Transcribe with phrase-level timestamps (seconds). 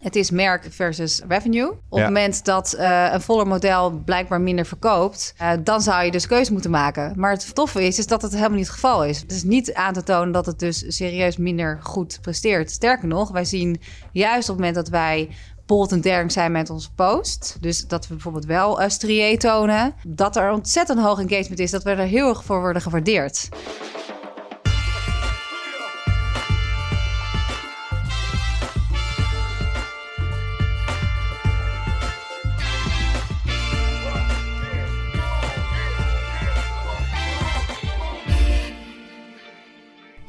[0.00, 1.68] Het is merk versus revenue.
[1.70, 1.96] Op Ja.
[1.98, 6.26] het moment dat eh, een voller model blijkbaar minder verkoopt, eh, dan zou je dus
[6.26, 7.12] keuze moeten maken.
[7.16, 9.20] Maar het toffe is, is dat het helemaal niet het geval is.
[9.20, 12.70] Het is niet aan te tonen dat het dus serieus minder goed presteert.
[12.70, 13.80] Sterker nog, wij zien
[14.12, 15.28] juist op het moment dat wij
[15.66, 17.56] bold en daring zijn met onze post.
[17.60, 19.94] Dus dat we bijvoorbeeld wel uh, strié tonen.
[20.06, 21.70] Dat er ontzettend hoog engagement is.
[21.70, 23.48] Dat we er heel erg voor worden gewaardeerd.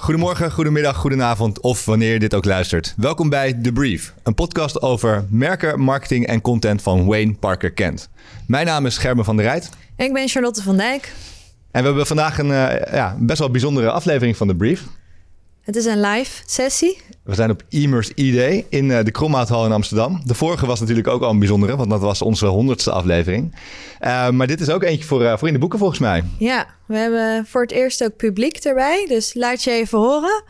[0.01, 2.93] Goedemorgen, goedemiddag, goedenavond of wanneer je dit ook luistert.
[2.97, 8.09] Welkom bij The Brief, een podcast over merken, marketing en content van Wayne Parker Kent.
[8.47, 11.13] Mijn naam is Gerben van der Rijt Ik ben Charlotte van Dijk.
[11.71, 14.83] en we hebben vandaag een eh, ja, best wel bijzondere aflevering van The Brief.
[15.61, 17.01] Het is een live sessie.
[17.23, 20.21] We zijn op Immers ID in eh, de Kromhouthal in Amsterdam.
[20.25, 23.55] De vorige was natuurlijk ook al een bijzondere, want dat was onze honderdste aflevering.
[23.99, 26.23] Eh, maar dit is ook eentje voor, eh, voor in de boeken volgens mij.
[26.37, 29.05] Ja, we hebben voor het eerst ook publiek erbij.
[29.07, 30.43] Dus laat je even horen.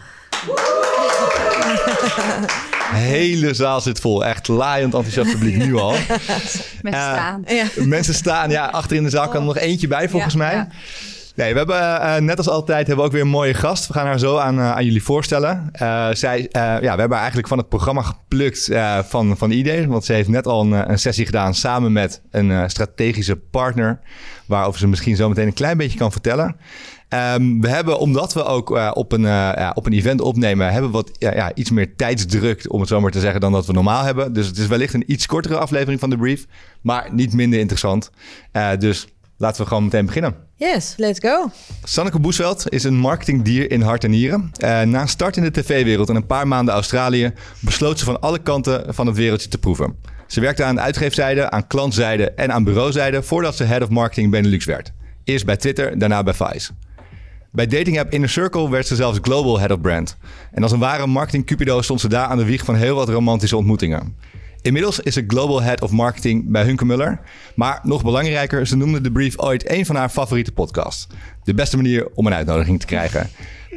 [2.91, 4.25] De hele zaal zit vol.
[4.25, 5.91] Echt laaiend enthousiast publiek nu al.
[6.81, 7.43] Mensen staan.
[7.47, 7.65] Ja.
[7.75, 10.53] Mensen staan, ja, achter in de zaal kan er nog eentje bij volgens Ja, mij.
[10.55, 10.67] ja.
[11.35, 13.87] Nee, we hebben eh, net als altijd hebben we ook weer een mooie gast.
[13.87, 15.69] We gaan haar zo aan, eh, aan jullie voorstellen.
[15.71, 19.51] Eh, zij, eh, ja, we hebben haar eigenlijk van het programma geplukt eh, van, van
[19.51, 19.87] idee.
[19.87, 23.35] Want ze heeft net al een, eh, een sessie gedaan samen met een eh, strategische
[23.35, 23.99] partner.
[24.45, 26.55] Waarover ze misschien zo meteen een klein beetje kan vertellen.
[27.09, 30.71] Ehm, we hebben, omdat we ook eh, op, een, eh, ja, op een event opnemen,
[30.71, 33.51] hebben we wat ja, ja, iets meer tijdsdruk, om het zo maar te zeggen, dan
[33.51, 34.33] dat we normaal hebben.
[34.33, 36.45] Dus het is wellicht een iets kortere aflevering van de brief,
[36.81, 38.11] maar niet minder interessant.
[38.51, 39.07] Eh, dus
[39.41, 40.35] laten we gewoon meteen beginnen.
[40.55, 41.49] Yes, let's go.
[41.83, 44.51] Sanneke Boesveld is een marketingdier in hart en nieren.
[44.57, 47.33] Eh, na een start in de tv-wereld en een paar maanden Australië...
[47.59, 49.95] besloot ze van alle kanten van het wereldje te proeven.
[50.27, 53.23] Ze werkte aan de uitgeefzijde, aan klantzijde en aan bureauzijde...
[53.23, 54.91] voordat ze Head of Marketing Benelux werd.
[55.23, 56.71] Eerst bij Twitter, daarna bij Vice.
[57.51, 60.17] Bij dating app Inner Circle werd ze zelfs Global Head of Brand.
[60.51, 63.09] En als een ware marketing cupido stond ze daar aan de wieg van heel wat
[63.09, 64.15] romantische ontmoetingen.
[64.61, 67.19] Inmiddels is ze Global Head of Marketing bij Hunkemuller.
[67.55, 71.07] Maar nog belangrijker, ze noemde de brief ooit een van haar favoriete podcasts.
[71.43, 73.29] De beste manier om een uitnodiging te krijgen.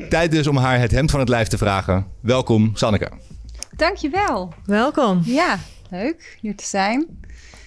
[0.09, 2.07] Tijd dus om haar het hemd van het lijf te vragen.
[2.21, 3.11] Welkom, Sanneke.
[3.77, 4.53] Dankjewel.
[4.65, 5.21] Welkom.
[5.25, 5.59] Ja,
[5.91, 7.07] leuk hier te zijn.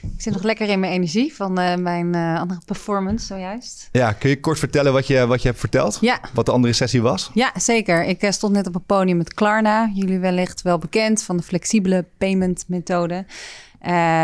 [0.02, 3.90] Ik zit nog lekker in mijn energie van eh, mijn eh, andere performance zojuist.
[3.91, 5.97] Ja, kun je kort vertellen wat je, wat je hebt verteld?
[6.02, 7.31] Ja, Wat de andere sessie was?
[7.34, 8.03] ja zeker.
[8.03, 9.91] Ik eh, stond net op een podium met Klarna.
[9.94, 13.25] Jullie wellicht wel bekend van de flexibele payment methode.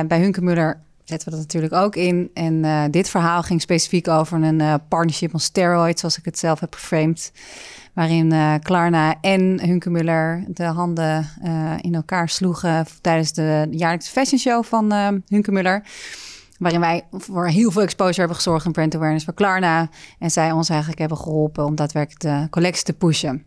[0.07, 2.29] Bij Hunkemuller zetten we dat natuurlijk ook in.
[2.33, 6.73] En dit verhaal ging specifiek over een partnership on steroids, zoals ik het zelf heb
[6.73, 7.31] geframed.
[7.93, 14.39] Waarin eh, Klarna en Hunkemuller de handen eh, in elkaar sloegen tijdens de jaarlijkse fashion
[14.39, 15.83] show van eh Hunkemuller.
[16.57, 19.89] Waarin wij voor heel veel exposure hebben gezorgd en brand awareness voor Klarna.
[20.19, 23.45] En zij ons eigenlijk hebben geholpen om daadwerkelijk de collectie te pushen.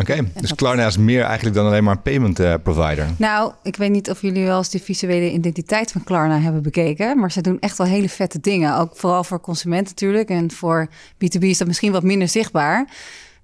[0.00, 3.06] Oké, dus Klarna is meer eigenlijk dan alleen maar een payment provider.
[3.16, 7.18] Nou, ik weet niet of jullie wel eens de visuele identiteit van Klarna hebben bekeken.
[7.18, 8.76] Maar ze doen echt wel hele vette dingen.
[8.76, 10.28] Ook vooral voor consumenten natuurlijk.
[10.28, 12.88] En voor B2B is dat misschien wat minder zichtbaar.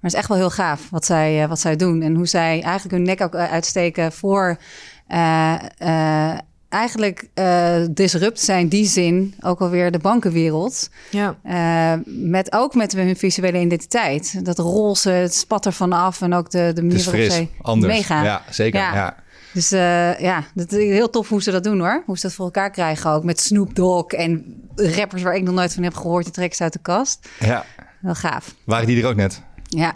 [0.00, 2.02] Maar het is echt wel heel gaaf wat zij, eh, wat zij doen.
[2.02, 4.58] En hoe zij eigenlijk hun nek ook eh, uitsteken voor
[5.06, 10.90] eh, eh, eigenlijk eh disrupt zijn die zin ook alweer de bankenwereld.
[11.10, 11.36] Ja.
[11.42, 14.44] Eh, met, ook met hun visuele identiteit.
[14.44, 17.92] Dat roze, het spat er vanaf en ook de, de manier waarop fris, zij anders.
[17.92, 18.24] meegaan.
[18.24, 18.80] Ja, zeker.
[18.80, 18.94] Ja.
[18.94, 19.16] Ja.
[19.52, 22.02] Dus eh, ja, dat is heel tof hoe ze dat doen hoor.
[22.06, 23.24] Hoe ze dat voor elkaar krijgen ook.
[23.24, 26.24] Met Snoop Dogg en rappers waar ik nog nooit van heb gehoord.
[26.24, 27.28] Die trekken ze uit de kast.
[27.40, 27.64] Ja.
[28.00, 28.54] Wel gaaf.
[28.64, 29.42] Waren die er ook net?
[29.69, 29.94] Ja,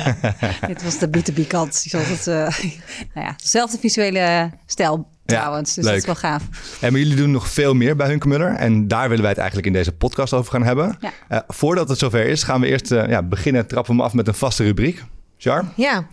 [0.66, 1.82] dit was de B2B kant.
[1.82, 2.34] Die het, eh,
[3.14, 5.74] nou ja, dezelfde visuele stijl trouwens.
[5.74, 5.92] dus leuk.
[5.92, 6.42] dat is wel gaaf.
[6.80, 8.54] En maar jullie doen nog veel meer bij Hunkemuller.
[8.54, 10.96] En daar willen wij het eigenlijk in deze podcast over gaan hebben.
[11.00, 11.12] Ja.
[11.28, 13.66] Eh, voordat het zover is, gaan we eerst eh, ja, beginnen.
[13.66, 15.04] Trappen we hem af met een vaste rubriek.
[15.38, 15.64] Char?
[15.74, 16.06] Ja.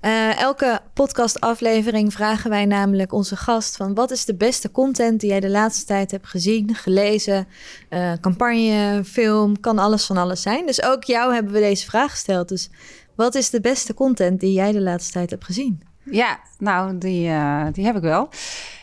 [0.00, 5.30] Eh, elke podcastaflevering vragen wij namelijk onze gast van wat is de beste content die
[5.30, 7.48] jij de laatste tijd hebt gezien, gelezen,
[7.88, 10.66] eh, campagne, film, kan alles van alles zijn.
[10.66, 12.48] Dus ook jou hebben we deze vraag gesteld.
[12.48, 12.70] Dus
[13.14, 15.87] wat is de beste content die jij de laatste tijd hebt gezien?
[16.10, 18.28] Ja, nou, die, eh, die heb ik wel.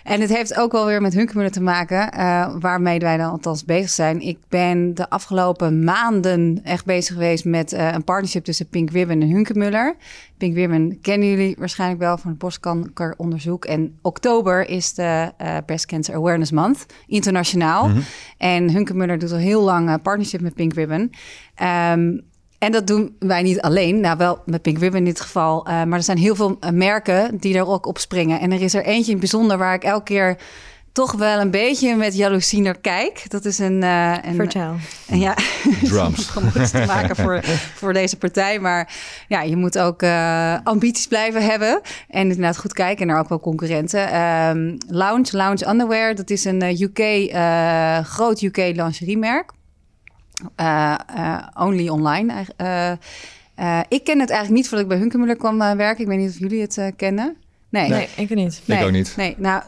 [0.05, 3.65] En het heeft ook wel weer met Hunkemuller te maken, eh, waarmee wij dan althans
[3.65, 4.21] bezig zijn.
[4.21, 9.21] Ik ben de afgelopen maanden echt bezig geweest met eh, een partnership tussen Pink Ribbon
[9.21, 9.95] en Hunkemuller.
[10.37, 13.65] Pink Ribbon kennen jullie waarschijnlijk wel van het borstkankeronderzoek.
[13.65, 17.91] En oktober is de eh, Breast Cancer Awareness Month, internationaal.
[18.37, 21.11] En Hunkemuller doet al heel lang een partnership met Pink Ribbon.
[21.55, 22.17] Ehm,
[22.59, 23.99] en dat doen wij niet alleen.
[23.99, 25.65] Nou, wel met Pink Ribbon in dit geval.
[25.65, 28.39] eh, maar er zijn heel veel eh, merken die er ook op springen.
[28.39, 30.37] En er is er eentje in het bijzonder waar ik elke keer
[30.91, 33.23] toch wel een beetje met jaloezie naar kijk.
[33.27, 33.83] Dat is een...
[33.83, 34.75] eh, een Vertel.
[35.05, 35.35] ja,
[35.83, 36.31] Drums.
[36.71, 37.41] te maken voor,
[37.75, 38.59] voor deze partij.
[38.59, 38.93] Maar
[39.27, 41.81] ja, je moet ook eh, ambities blijven hebben.
[42.09, 43.07] En inderdaad goed kijken.
[43.07, 44.09] En er ook wel concurrenten.
[44.11, 46.15] Ehm, Lounge, Lounge Underwear.
[46.15, 49.51] Dat is een UK, eh, groot UK lingeriemerk.
[50.55, 52.45] Eh, eh, only online.
[52.57, 52.91] eh,
[53.55, 56.01] eh, ik ken het eigenlijk niet voordat ik bij Hunkemuller kwam werken.
[56.03, 57.35] Ik weet niet of jullie het eh, kennen.
[57.69, 57.89] Nee.
[57.89, 58.61] Nee, ik niet.
[58.65, 59.13] Ik ook niet.
[59.17, 59.63] Nee, nou,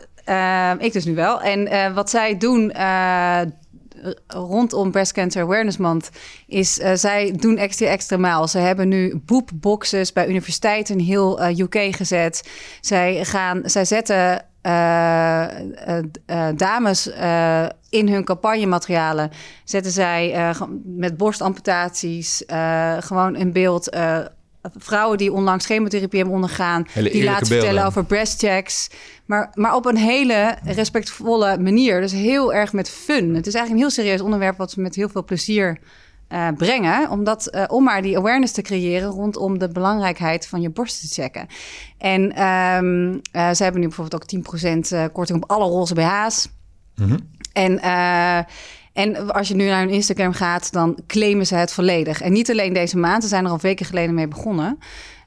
[0.80, 1.42] ik dus nu wel.
[1.42, 3.42] En eh, wat zij doen eh,
[4.28, 6.10] rondom Breast Cancer Awareness Month...
[6.48, 8.48] is eh, zij doen extra extra maal.
[8.48, 12.50] Ze hebben nu boepboxes bij universiteiten in heel UK gezet.
[12.82, 14.46] Zij, gaan, zij zetten...
[14.68, 17.08] eh, eh, eh, dames
[17.90, 19.32] in hun campagnematerialen
[19.64, 20.54] zetten zij
[20.84, 22.44] met borstamputaties
[23.00, 23.96] gewoon in beeld
[24.76, 28.90] vrouwen die onlangs chemotherapie hebben ondergaan, Hele die laten vertellen over breastchecks,
[29.26, 32.02] maar, maar op een hele respectvolle manier.
[32.02, 33.36] Dus heel erg met fun.
[33.36, 35.80] Het is eigenlijk een heel serieus onderwerp wat ze met heel veel plezier
[36.28, 40.70] eh, brengen, omdat, eh, om maar die awareness te creëren rondom de belangrijkheid van je
[40.70, 41.48] borsten te checken.
[41.98, 46.50] En ehm, eh, ze hebben nu bijvoorbeeld ook 10% eh, korting op alle roze BH's.
[46.96, 47.18] Mhm.
[47.54, 47.80] En,
[48.94, 52.22] en als je nu naar hun Instagram gaat, dan claimen ze het volledig.
[52.22, 54.78] En niet alleen deze maand, ze zijn er al weken geleden mee begonnen.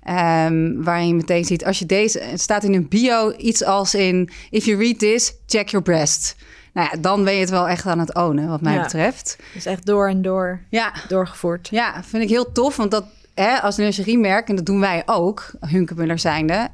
[0.03, 3.95] Ehm, waarin je meteen ziet, als je deze, het staat in hun bio iets als
[3.95, 6.37] in, if you read this, check your breast.
[6.73, 8.83] Nou ja, dan ben je het wel echt aan het ownen, wat mij Ja.
[8.83, 9.37] betreft.
[9.55, 11.69] Dus echt door en door Ja, doorgevoerd.
[11.71, 15.51] ja, vind ik heel tof, want dat hè, als lingeriemerk, en dat doen wij ook,
[15.61, 16.69] Hunkemuller zijnde,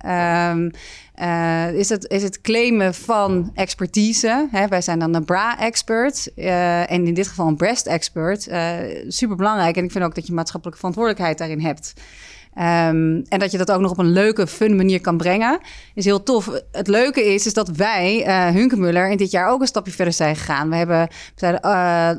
[1.15, 4.49] eh, is, het, is het claimen van expertise.
[4.51, 8.43] Hè, wij zijn dan een bra-expert eh, en in dit geval een breast-expert.
[9.09, 11.93] Super belangrijk en ik vind ook dat je maatschappelijke verantwoordelijkheid daarin hebt.
[12.57, 15.59] Ehm, en dat je dat ook nog op een leuke, fun manier kan brengen,
[15.95, 16.51] is heel tof.
[16.73, 20.15] Het leuke is, is dat wij, eh Hunkemuller, in dit jaar ook een stapje verder
[20.15, 20.71] zijn gegaan.
[20.71, 21.51] We hebben, eh,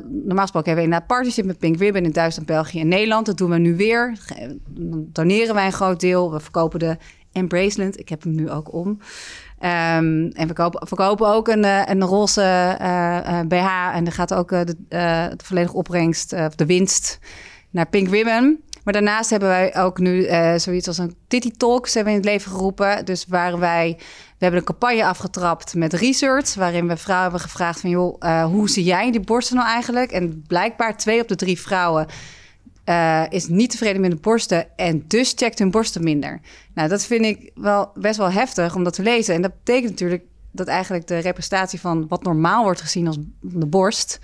[0.04, 3.26] normaal gesproken hebben we partnership met Pink Ribbon in Duitsland, België en Nederland.
[3.26, 4.18] Dat doen we nu weer.
[4.68, 6.32] Dan doneren wij een groot deel.
[6.32, 6.96] We verkopen de
[7.32, 7.98] Embraceland.
[7.98, 8.98] Ik heb hem nu ook om.
[9.58, 12.74] Ehm, en we kopen, verkopen ook een, eh, een roze
[13.48, 13.94] BH.
[13.94, 17.18] En er gaat ook de, de volledige opbrengst, of de winst,
[17.70, 18.66] naar Pink Ribbon.
[18.88, 22.28] Maar daarnaast hebben wij ook nu eh, zoiets als een Titty Talks hebben in het
[22.28, 23.04] leven geroepen.
[23.04, 24.04] Dus waar wij, we
[24.38, 28.70] hebben een campagne afgetrapt met research, waarin we vrouwen hebben gevraagd van joh, eh, hoe
[28.70, 30.12] zie jij die borsten nou eigenlijk?
[30.12, 32.06] En blijkbaar twee op de drie vrouwen
[32.84, 36.40] eh, is niet tevreden met de borsten en dus checkt hun borsten minder.
[36.74, 39.34] Nou, dat vind ik wel best wel heftig om dat te lezen.
[39.34, 43.66] En dat betekent natuurlijk dat eigenlijk de representatie van wat normaal wordt gezien als de
[43.66, 44.18] borst,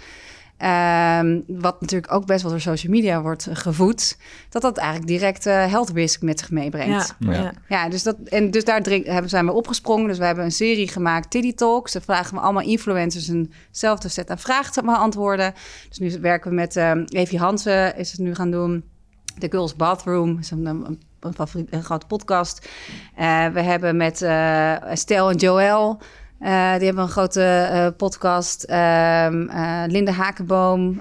[0.56, 4.17] ehm, wat natuurlijk ook best wel door social media wordt gevoed,
[4.49, 7.15] dat dat eigenlijk direct eh, health risk met zich meebrengt.
[7.19, 7.53] Ja, Ja.
[7.69, 7.89] ja.
[7.89, 10.09] Dus, dat, en dus daar drink- hebben, zijn we opgesprongen.
[10.09, 11.93] Dus we hebben een serie gemaakt, Tiddy Talks.
[11.93, 15.55] Daar vragen we allemaal influencers eenzelfde set aan vragen te beantwoorden.
[15.89, 18.85] Dus nu werken we met ehm Evie Hansen, is het nu gaan doen.
[19.39, 22.69] The Girls Bathroom is een, een, een, favoriet, een grote podcast.
[23.17, 26.00] Eh, we hebben met eh Estelle en Joël...
[26.44, 28.62] eh, die hebben een grote eh, podcast.
[28.62, 29.26] Eh,
[29.87, 31.00] Linde Hakenboom.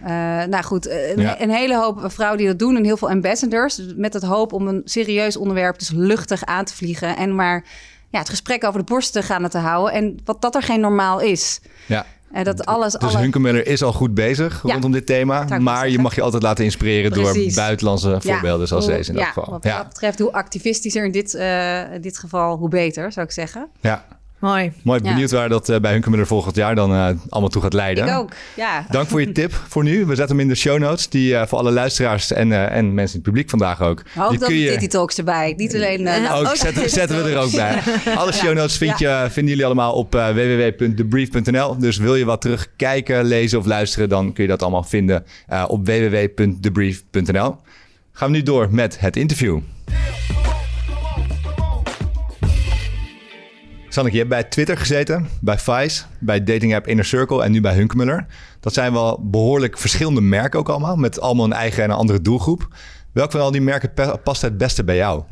[0.50, 1.42] Nou goed, een, Ja.
[1.42, 2.76] een hele hoop vrouwen die dat doen.
[2.76, 3.76] En heel veel ambassadors.
[3.76, 7.18] Dus Met het hoop om een serieus onderwerp dus luchtig aan te vliegen.
[7.18, 7.64] En maar
[8.10, 9.94] ja, het gesprek over de borsten gaan te houden.
[9.94, 11.60] En wat dat er geen normaal is.
[11.86, 12.06] Ja.
[12.32, 12.94] En dat alles...
[12.94, 13.18] Dus alle...
[13.22, 14.72] Hunkemuller is al goed bezig Ja.
[14.72, 15.46] rondom dit thema.
[15.60, 17.56] Maar je mag je altijd laten inspireren Precies.
[17.56, 19.50] door buitenlandse Ja, voorbeelden zoals hoe- deze in dat ja, geval.
[19.54, 19.78] Wat Ja.
[19.78, 21.34] dat betreft, hoe activistischer in dit,
[21.94, 23.68] in dit geval, hoe beter, zou ik zeggen.
[23.82, 24.06] ja,
[24.44, 24.72] Mooi.
[24.82, 25.00] mooi.
[25.04, 25.10] Ja.
[25.10, 28.08] Benieuwd waar dat eh, bij Hunkemuller volgend jaar dan eh, allemaal toe gaat leiden.
[28.08, 28.86] Ik ook, ja.
[28.90, 30.06] Dank voor je tip voor nu.
[30.06, 31.10] We zetten hem in de show notes.
[31.10, 34.04] Die eh, voor alle luisteraars en, en mensen in het publiek vandaag ook.
[34.30, 35.54] Die dat kun je Titty Talks erbij.
[35.58, 36.08] Niet alleen...
[36.08, 37.82] ook, ook zetten, we er ook bij.
[38.16, 41.78] Alle show notes vind je, vinden jullie allemaal op www.debrief.nl.
[41.78, 45.26] Dus wil je wat terugkijken, lezen of luisteren, dan kun je dat allemaal vinden
[45.68, 47.56] op www.debrief.nl.
[48.12, 49.60] Gaan we nu door met het interview.
[53.94, 57.62] Sanneke, je hebt bij Twitter gezeten, bij Vice, bij dating app Inner Circle en nu
[57.62, 58.26] bij Hunkmuller.
[58.60, 62.22] Dat zijn wel behoorlijk verschillende merken ook allemaal, met allemaal een eigen en een andere
[62.22, 62.68] doelgroep.
[63.12, 65.24] Welk van al die merken past het beste bij jou?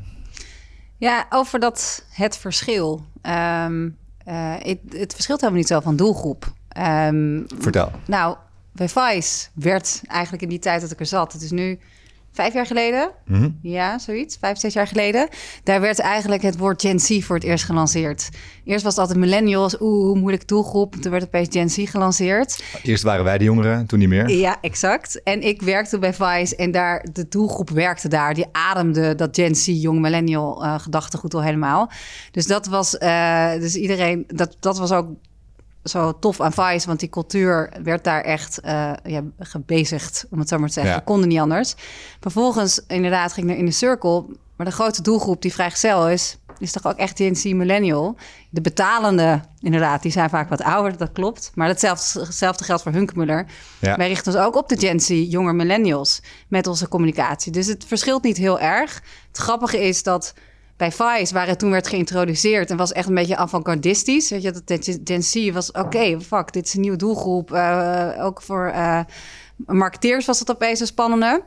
[0.98, 3.06] Ja, over dat het verschil.
[3.22, 3.89] Ehm,
[4.25, 6.53] eh, het, het verschilt helemaal niet zo van doelgroep.
[6.68, 7.91] Ehm, Vertel.
[8.06, 8.36] nou,
[8.72, 11.34] bij Vice werd eigenlijk in die tijd dat ik er zat...
[11.34, 11.80] het is nu
[12.31, 13.11] vijf jaar geleden.
[13.25, 13.50] Mhm.
[13.61, 14.38] Ja, zoiets.
[14.39, 15.27] Vijf, zes jaar geleden.
[15.63, 18.29] Daar werd eigenlijk het woord Gen Z voor het eerst gelanceerd.
[18.65, 19.75] Eerst was het altijd millennials.
[19.79, 20.95] Oeh, moeilijke doelgroep.
[20.95, 22.63] Toen werd opeens Gen Z gelanceerd.
[22.83, 24.29] Eerst waren wij de jongeren, toen niet meer.
[24.29, 25.23] Ja, exact.
[25.23, 28.33] En ik werkte bij Vice en daar, de doelgroep werkte daar.
[28.33, 31.91] Die ademde dat Gen Z, jong millennial uh, gedachtegoed al helemaal.
[32.31, 35.07] Dus dat was, uh, dus iedereen, dat, dat was ook
[35.83, 40.50] zo tof aan Vice, want die cultuur werd daar echt uh, ja, gebezigd, om het
[40.50, 40.93] zo maar te zeggen.
[40.93, 41.00] Ja.
[41.00, 41.75] konden niet anders.
[42.19, 44.25] Vervolgens, inderdaad, ging ik naar In de Circle.
[44.55, 48.15] Maar de grote doelgroep die vrijgezel is, is toch ook echt Gen Z millennial.
[48.50, 51.51] De betalende, inderdaad, die zijn vaak wat ouder, dat klopt.
[51.55, 53.45] Maar hetzelfde, hetzelfde geldt voor Hunkemuller.
[53.79, 53.97] Ja.
[53.97, 57.51] Wij richten ons ook op de Gen Z, jonge millennials, met onze communicatie.
[57.51, 59.01] Dus het verschilt niet heel erg.
[59.27, 60.33] Het grappige is dat
[60.81, 64.29] bij Vice, waar het toen werd geïntroduceerd en was echt een beetje avant-gardistisch.
[64.29, 67.51] Weet je, dat Gen was oké, fuck, dit is een nieuwe doelgroep.
[67.51, 69.00] Uh, ook voor uh,
[69.65, 71.43] marketeers was dat opeens een spannende.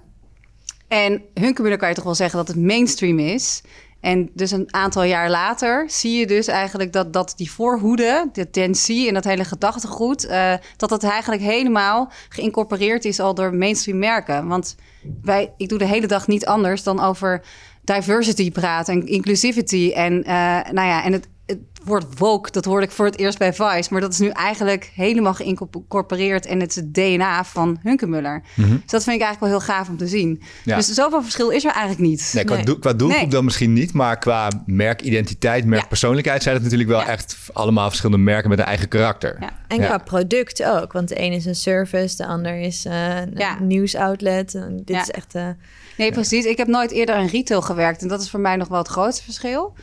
[0.89, 3.63] En Hunkemuller kan je toch wel zeggen dat het mainstream is.
[4.01, 8.69] En dus een aantal jaar later zie je dus eigenlijk dat, dat die voorhoede, de
[8.73, 13.99] Z en dat hele gedachtegoed, uh, dat dat eigenlijk helemaal geïncorporeerd is al door mainstream
[13.99, 14.49] merken.
[14.49, 14.77] Want
[15.23, 17.43] wij, ik doe de hele dag niet anders dan over
[17.85, 19.93] diversity praten en inclusivity.
[19.95, 23.39] En, uh, nou ja, en het, het woord woke, dat hoorde ik voor het eerst
[23.39, 23.89] bij Vice.
[23.91, 28.43] Maar dat is nu eigenlijk helemaal geïncorporeerd in het DNA van Hunkemuller.
[28.55, 28.81] Mm -hmm.
[28.83, 30.43] Dus dat vind ik eigenlijk wel heel gaaf om te zien.
[30.65, 30.77] Ja.
[30.77, 32.31] Dus zoveel verschil is er eigenlijk niet.
[32.35, 32.65] Nee, qua, nee.
[32.65, 33.31] Do qua doelgroep nee.
[33.31, 33.93] dan misschien niet.
[33.93, 36.43] Maar qua merkidentiteit, merkpersoonlijkheid...
[36.43, 37.07] zijn het natuurlijk wel ja.
[37.07, 39.37] echt allemaal verschillende merken met een eigen karakter.
[39.41, 39.51] Ja.
[39.69, 40.93] En qua product ook.
[40.93, 44.53] Want de een is een service, de ander is uh, een nieuwsoutlet.
[44.85, 45.35] Dit is echt...
[45.35, 45.49] Uh,
[45.97, 46.45] Nee, precies.
[46.45, 48.03] Ik heb nooit eerder in retail gewerkt.
[48.03, 49.75] En dat is voor mij nog wel het grootste verschil.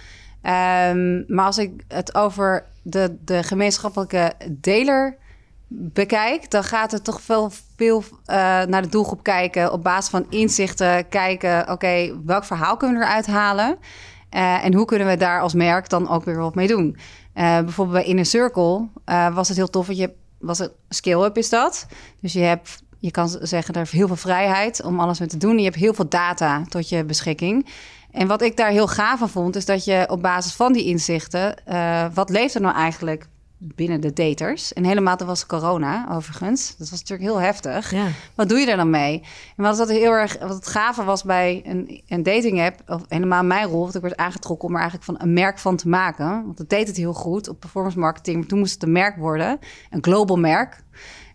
[0.43, 5.17] Um, maar als ik het over de, de gemeenschappelijke deler
[5.67, 8.15] bekijk, dan gaat het toch veel, veel uh,
[8.63, 9.71] naar de doelgroep kijken.
[9.71, 13.77] Op basis van inzichten kijken, oké, welk verhaal kunnen we eruit halen?
[14.35, 16.97] Uh, en hoe kunnen we daar als merk dan ook weer wat mee doen?
[17.35, 18.87] Uh, bijvoorbeeld bij Inner Circle
[19.33, 19.85] was het heel tof.
[19.85, 21.87] Want je was het scale-up is dat.
[22.19, 25.37] Dus je hebt je kan zeggen, er is heel veel vrijheid om alles mee te
[25.37, 25.57] doen.
[25.57, 27.69] Je hebt heel veel data tot je beschikking.
[28.11, 30.85] En wat ik daar heel gaaf van vond, is dat je op basis van die
[30.85, 33.27] inzichten, uh, wat leeft er nou eigenlijk
[33.57, 34.73] binnen de daters?
[34.73, 36.75] En helemaal, dat was corona overigens.
[36.77, 37.91] Dat was natuurlijk heel heftig.
[37.91, 38.07] Ja.
[38.35, 39.23] Wat doe je er dan mee?
[39.57, 43.01] En wat, dat heel erg, wat het gave was bij een, een dating app, of
[43.07, 45.89] helemaal mijn rol, want ik werd aangetrokken om er eigenlijk van een merk van te
[45.89, 46.43] maken.
[46.45, 48.37] Want dat deed het heel goed op performance marketing.
[48.37, 50.83] Maar toen moest het een merk worden, een global merk.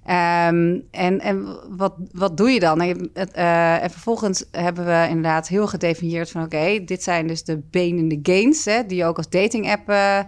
[0.09, 2.81] Um, en en wat, wat doe je dan?
[2.81, 6.43] En, uh, en vervolgens hebben we inderdaad heel gedefinieerd van...
[6.43, 8.65] oké, dit zijn dus de benen in de gains...
[8.65, 10.21] Hè, die je ook als dating app uh,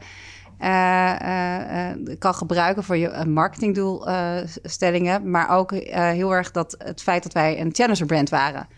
[0.61, 2.85] uh, kan gebruiken...
[2.85, 5.31] voor je marketingdoelstellingen.
[5.31, 8.69] maar ook heel erg dat het feit dat wij een challenger brand waren...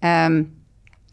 [0.00, 0.57] Um,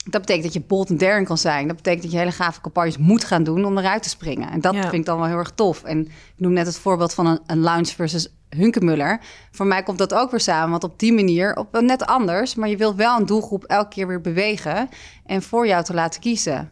[0.09, 1.67] dat betekent dat je bold en daring kan zijn.
[1.67, 4.51] Dat betekent dat je hele gave campagnes moet gaan doen om eruit te springen.
[4.51, 4.81] En dat ja.
[4.81, 5.83] vind ik dan wel heel erg tof.
[5.83, 9.19] En ik noem net het voorbeeld van een, een lounge versus Hunkemuller.
[9.51, 10.69] Voor mij komt dat ook weer samen.
[10.69, 12.55] Want op die manier, op net anders...
[12.55, 14.89] maar je wilt wel een doelgroep elke keer weer bewegen...
[15.25, 16.71] en voor jou te laten kiezen.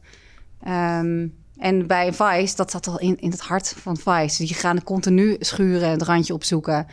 [0.67, 4.45] Um, en bij Vice, dat zat al in, in het hart van Vice.
[4.45, 6.87] Die gaan continu schuren en het randje opzoeken.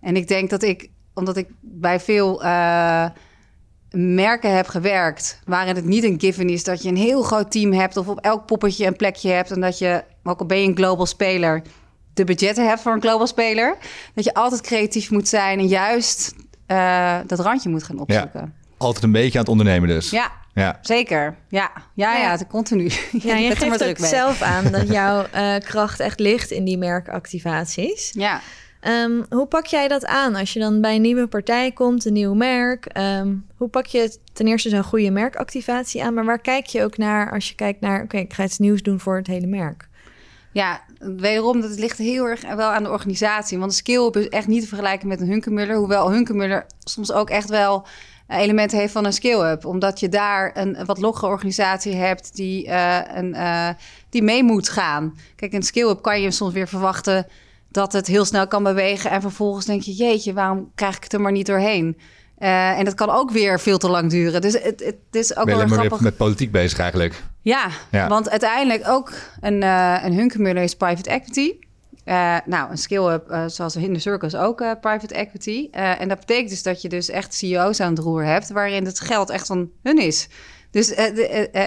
[0.00, 2.44] En ik denk dat ik, omdat ik bij veel...
[2.44, 3.06] Uh,
[3.92, 7.72] merken heb gewerkt waarin het niet een given is dat je een heel groot team
[7.72, 10.68] hebt of op elk poppetje een plekje hebt en dat je, ook al ben je
[10.68, 11.62] een global speler,
[12.14, 13.76] de budgetten hebt voor een global speler,
[14.14, 16.34] dat je altijd creatief moet zijn en juist
[16.66, 18.40] uh, dat randje moet gaan opzoeken.
[18.40, 20.10] Ja, altijd een beetje aan het ondernemen dus.
[20.10, 20.78] Ja, ja.
[20.82, 21.36] zeker.
[21.48, 22.90] Ja, ja, ja, ja het continu.
[23.12, 28.10] Ja, je geeft ook zelf aan dat jouw uh, kracht echt ligt in die merkactivaties.
[28.12, 28.40] Ja.
[28.88, 32.12] Um, hoe pak jij dat aan als je dan bij een nieuwe partij komt, een
[32.12, 32.98] nieuw merk?
[32.98, 36.14] Um, hoe pak je ten eerste zo'n goede merkactivatie aan?
[36.14, 38.82] Maar waar kijk je ook naar als je kijkt naar, oké, ik ga iets nieuws
[38.82, 39.88] doen voor het hele merk?
[40.52, 43.58] Ja, wederom, dat ligt heel erg wel aan de organisatie.
[43.58, 45.76] Want een skill is echt niet te vergelijken met een Hunkemuller.
[45.76, 47.86] Hoewel Hunkemuller soms ook echt wel
[48.28, 49.64] elementen heeft van een skill-up.
[49.64, 53.68] Omdat je daar een, wat logge organisatie hebt die, uh, een, uh,
[54.08, 55.16] die mee moet gaan.
[55.36, 57.26] Kijk, een skill-up kan je soms weer verwachten
[57.72, 59.10] dat het heel snel kan bewegen.
[59.10, 61.96] En vervolgens denk je, jeetje, waarom krijg ik het er maar niet doorheen?
[62.38, 64.40] Uh, en dat kan ook weer veel te lang duren.
[64.40, 66.00] Dus het, het, het is ook ben wel grappig.
[66.00, 67.22] met politiek bezig eigenlijk.
[67.40, 68.08] Ja, ja.
[68.08, 71.52] want uiteindelijk ook een, uh, een Hunkemuller is private equity.
[72.04, 75.68] Uh, nou, een skill-up uh, zoals in de Circus ook private equity.
[75.70, 78.50] en dat betekent dus dat je dus echt CEO's aan het roer hebt...
[78.50, 80.28] waarin het geld echt van hun is.
[80.70, 80.94] Dus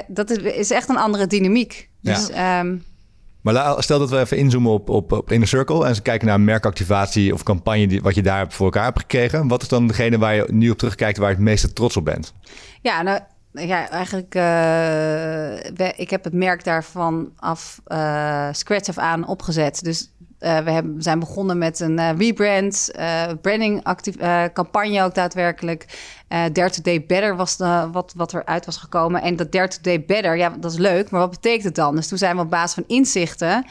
[0.08, 1.90] dat is, is, echt een andere dynamiek.
[2.02, 2.60] Dus, ja.
[2.60, 2.84] Um,
[3.46, 6.40] Maar stel dat we even inzoomen op, op, op Inner Circle en ze kijken naar
[6.40, 9.48] merkactivatie of campagne die, wat je daar voor elkaar hebt gekregen.
[9.48, 12.06] Wat is dan degene waar je nu op terugkijkt waar je het meeste trots op
[12.06, 12.34] bent?
[12.82, 13.20] Ja, nou
[13.52, 19.84] ja, eigenlijk, eh, ik heb het merk daarvan af uh, scratch af aan opgezet.
[19.84, 22.92] Dus uh, we, hebben, zijn begonnen met een uh, rebrand,
[23.42, 24.16] branding actief,
[24.54, 25.86] campagne ook daadwerkelijk.
[26.28, 29.22] Dare to Day Better was de, wat, wat eruit was gekomen.
[29.22, 31.96] En dat Dare to Day Better, ja, dat is leuk, maar wat betekent het dan?
[31.96, 33.66] Dus toen zijn we op basis van inzichten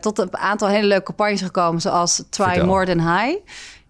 [0.00, 2.66] tot een aantal hele leuke campagnes gekomen, zoals Try Vertel.
[2.66, 3.36] More Than High.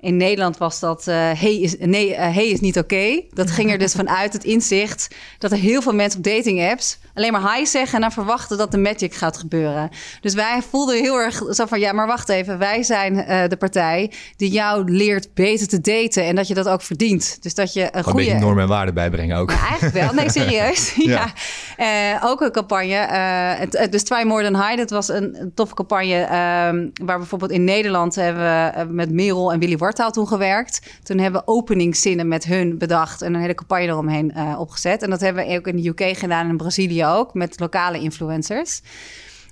[0.00, 2.95] In Nederland was dat uh, hey, is, nee, uh, hey is niet oké.
[2.95, 3.28] Okay.
[3.31, 6.99] Dat ging er dus vanuit het inzicht dat er heel veel mensen op dating apps
[7.18, 9.90] alleen maar hi zeggen en dan verwachten dat de magic gaat gebeuren.
[10.20, 13.56] Dus wij voelden heel erg zo van ja, maar wacht even, wij zijn uh, de
[13.56, 17.42] partij die jou leert beter te daten en dat je dat ook verdient.
[17.42, 19.50] Dus dat je een goede beetje normen en waarden bijbrengen ook.
[19.50, 20.12] Ja, eigenlijk wel.
[20.12, 20.94] Nee, serieus.
[20.96, 21.32] ja.
[21.76, 22.20] ja.
[22.22, 22.94] ook een campagne.
[22.94, 27.64] Het, dus Try More Than High, dat was een, toffe campagne um, waar bijvoorbeeld in
[27.64, 28.42] Nederland hebben
[28.88, 30.90] we met Merel en Willy Wartaal toen gewerkt.
[31.02, 35.02] Toen hebben we openingszinnen met hun bedacht en een hele campagne eromheen opgezet.
[35.02, 37.98] En dat hebben we ook in de UK gedaan en in Brazilië ook, met lokale
[37.98, 38.80] influencers.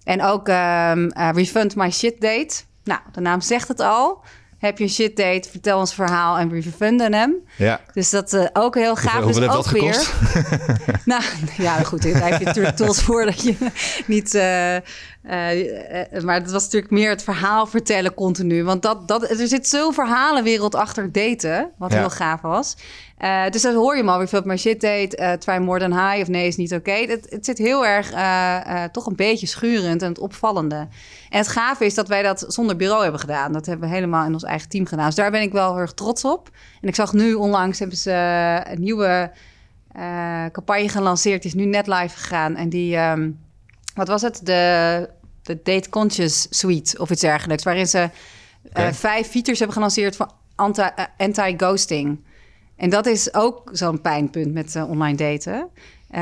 [0.04, 2.54] En ook um, uh, Refund My Shit Date.
[2.84, 4.24] Nou, de naam zegt het al.
[4.58, 7.34] Heb je een shit date, vertel ons verhaal en we refunden hem.
[7.56, 7.80] Ja.
[7.92, 9.22] Dus dat uh, ook heel gaaf.
[9.22, 11.00] Hoeveel, dus hoeveel ook heeft dat weer.
[11.04, 11.22] nou,
[11.56, 12.02] ja, goed.
[12.02, 13.54] Daar heb je natuurlijk tools voor dat je
[14.06, 14.34] niet.
[14.34, 14.76] Uh,
[15.26, 18.64] uh, maar het was natuurlijk meer het verhaal vertellen continu.
[18.64, 21.98] Want dat, dat, er zit zo'n verhalenwereld achter daten, wat ja.
[21.98, 22.76] heel gaaf was.
[23.18, 25.92] Uh, dus dat hoor je maar weer veel maar shit date, uh, try more than
[25.92, 26.90] high of nee is niet oké.
[26.90, 27.06] Okay.
[27.06, 28.10] Het, het, zit heel erg
[28.90, 30.88] toch een beetje schurend en het opvallende.
[31.30, 33.52] En het gave is dat wij dat zonder bureau hebben gedaan.
[33.52, 35.06] Dat hebben we helemaal in ons eigen team gedaan.
[35.06, 36.50] Dus daar ben ik wel heel erg trots op.
[36.80, 38.12] En ik zag nu onlangs hebben ze
[38.64, 39.30] een nieuwe
[40.52, 41.42] campagne gelanceerd.
[41.42, 42.56] Die is nu net live gegaan.
[42.56, 43.38] En die, um,
[43.96, 44.40] wat was het?
[44.42, 45.10] De,
[45.46, 47.64] de Date Conscious Suite of iets dergelijks.
[47.64, 48.10] Waarin ze
[48.68, 48.94] okay.
[48.94, 50.30] vijf features hebben gelanceerd voor
[51.16, 52.24] anti-ghosting.
[52.76, 55.68] En dat is ook zo'n pijnpunt met uh, online daten.
[56.10, 56.18] Uh,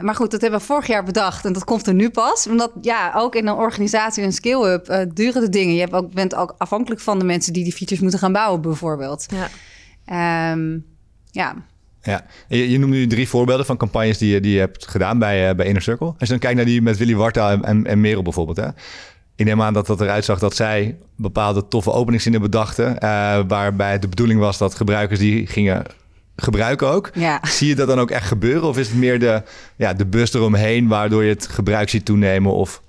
[0.00, 2.46] maar goed, dat hebben we vorig jaar bedacht en dat komt er nu pas.
[2.46, 5.74] Omdat ja, ook in een organisatie, een skill-up, uh, duren de dingen.
[5.74, 8.60] Je hebt ook, bent ook afhankelijk van de mensen die die features moeten gaan bouwen,
[8.60, 9.26] bijvoorbeeld.
[10.06, 10.50] Ja.
[10.52, 10.86] Um,
[11.30, 11.54] ja.
[12.02, 15.18] Ja, je, je noemt nu drie voorbeelden van campagnes die je, die je hebt gedaan
[15.18, 16.06] bij, uh, bij Inner Circle.
[16.06, 18.56] Als je dan kijkt naar die met Willy Wartaal en, en, en Merel bijvoorbeeld.
[18.56, 18.68] Hè?
[19.36, 22.86] Ik neem aan dat dat eruit zag dat zij bepaalde toffe openingszinnen bedachten.
[22.86, 25.84] Uh, waarbij de bedoeling was dat gebruikers die gingen
[26.36, 27.10] gebruiken ook.
[27.14, 27.40] Ja.
[27.42, 28.68] Zie je dat dan ook echt gebeuren?
[28.68, 29.42] Of is het meer de,
[29.76, 32.52] ja, de bus eromheen waardoor je het gebruik ziet toenemen?
[32.52, 32.82] Of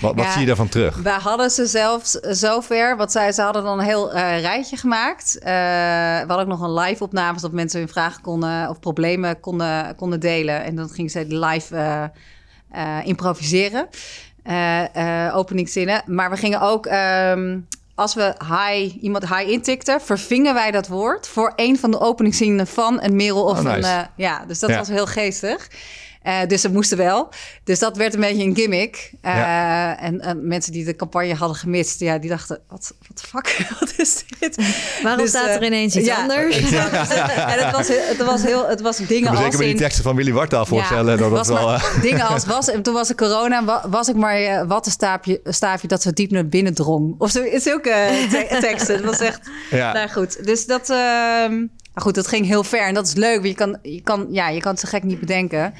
[0.00, 0.96] wat, wat Ja, zie je daarvan terug?
[0.96, 5.36] Wij hadden ze zelfs zover, want zij, ze hadden dan een heel uh, rijtje gemaakt.
[5.38, 9.40] Uh, we hadden ook nog een live opname, zodat mensen hun vragen konden of problemen
[9.40, 10.64] konden, konden delen.
[10.64, 12.10] En dan gingen zij live
[12.74, 13.88] uh, improviseren.
[15.32, 16.02] Openingszinnen.
[16.06, 21.28] Maar we gingen ook, um, als we hi, iemand hi intikten, vervingen wij dat woord
[21.28, 23.88] voor een van de openingszinnen van een Merel of Oh, nice.
[23.88, 24.06] een.
[24.16, 24.76] Ja, dus dat Ja.
[24.78, 25.68] was heel geestig.
[26.26, 27.28] Uh, dus het moesten wel.
[27.64, 29.10] Dus dat werd een beetje een gimmick.
[29.24, 29.98] Uh, Ja.
[29.98, 33.92] en, en mensen die de campagne hadden gemist, ja, die dachten: wat, wat fuck, wat
[33.96, 34.56] is dit?
[35.02, 36.56] Waarom Dus, staat eh, er ineens iets ja, anders?
[36.60, 36.92] exact.
[36.92, 40.16] en het was, het was heel, het was dingen als zeker met die teksten van
[40.16, 41.18] Willy Wartaal voorstellen.
[41.18, 42.68] dat was wel, maar, eh, dingen als was.
[42.70, 46.02] En toen was er corona, wa- was ik maar uh, wat een staafje, staafje dat
[46.02, 47.14] zo diep naar binnen drong.
[47.18, 48.94] Of zo, zulke te- teksten.
[48.96, 49.40] Het was echt.
[49.70, 49.92] ja.
[49.92, 50.92] Nou goed, dus dat.
[51.90, 53.36] Ehm, maar goed, dat ging heel ver en dat is leuk.
[53.36, 55.74] Want je kan, je kan, ja, je kan het zo gek niet bedenken.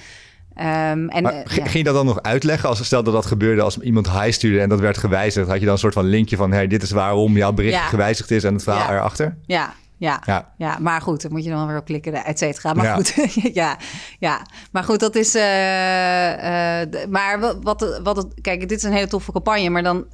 [0.55, 1.63] Ehm, en, Maar eh, ja.
[1.63, 2.69] Ging je dat dan nog uitleggen?
[2.69, 5.65] Als stel dat dat gebeurde als iemand hi stuurde en dat werd gewijzigd, had je
[5.65, 7.87] dan een soort van linkje van: hey, dit is waarom jouw bericht Ja.
[7.89, 8.99] gewijzigd is en het verhaal Ja.
[8.99, 9.37] erachter?
[9.47, 10.53] Ja, ja, Ja.
[10.57, 10.79] ja.
[10.81, 12.73] maar goed, dan moet je dan weer op klikken, et cetera.
[12.73, 13.15] Maar goed,
[13.61, 13.77] ja,
[14.19, 14.47] ja.
[14.73, 15.35] Maar goed, dat is...
[15.35, 18.27] eh, eh, maar wat, wat, wat het...
[18.41, 20.05] Kijk, dit is een hele toffe campagne, maar dan...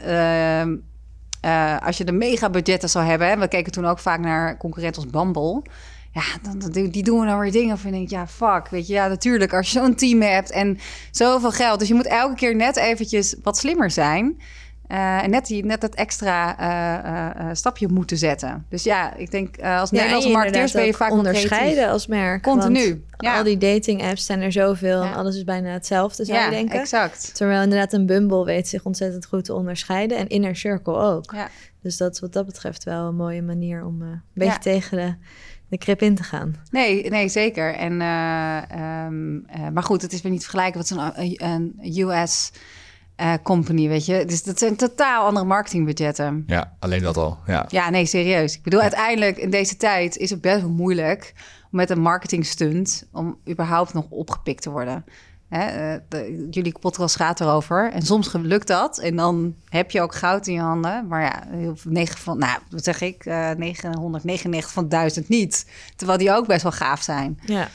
[1.46, 3.28] eh, als je de mega budgetten zou hebben...
[3.28, 5.62] Hè, we keken toen ook vaak naar concurrenten als Bumble...
[6.12, 8.92] Ja, dan, die doen dan weer dingen van, ik denk, ja, fuck, weet je.
[8.92, 10.78] Ja, natuurlijk, als je zo'n team hebt en
[11.10, 11.78] zoveel geld.
[11.78, 14.40] Dus je moet elke keer net eventjes wat slimmer zijn.
[14.86, 18.66] Eh, en net, die, net dat extra eh, eh, stapje moeten zetten.
[18.68, 21.92] Dus ja, ik denk, als Ja, Nederlandse marketeers ben je vaak onderscheiden creatief.
[21.92, 22.42] als merk.
[22.42, 23.36] Continu, ja.
[23.36, 26.80] Al die dating apps zijn er zoveel en alles is bijna hetzelfde, zou je denken.
[26.80, 27.34] exact.
[27.34, 30.18] Terwijl inderdaad een Bumble weet zich ontzettend goed te onderscheiden.
[30.18, 31.34] En Inner Circle ook.
[31.82, 35.14] Dus dat is wat dat betreft wel een mooie manier om een beetje tegen de,
[35.68, 36.54] de krip in te gaan.
[36.70, 37.74] Nee, nee, zeker.
[37.74, 41.44] En, eh, ehm, eh, maar goed, het is weer niet vergelijken met zo'n een,
[41.82, 42.50] een US
[43.16, 44.24] eh, company, weet je.
[44.24, 46.44] Dus dat zijn totaal andere marketingbudgetten.
[46.46, 47.38] Ja, alleen dat al.
[47.46, 47.64] Ja.
[47.68, 48.54] Ja, nee, serieus.
[48.54, 51.32] Ik bedoel, uiteindelijk in deze tijd is het best wel moeilijk
[51.70, 55.04] om met een marketing stunt om überhaupt nog opgepikt te worden.
[55.48, 57.92] Hè, eh, de, jullie podcast gaat erover.
[57.92, 58.98] En soms lukt dat.
[58.98, 61.06] En dan heb je ook goud in je handen.
[61.06, 63.24] Maar ja, heel veel- negen van, nou, wat zeg ik?
[63.24, 65.66] eh 999 van 1000 niet.
[65.96, 67.38] Terwijl die ook best wel gaaf zijn.
[67.44, 67.68] Ja.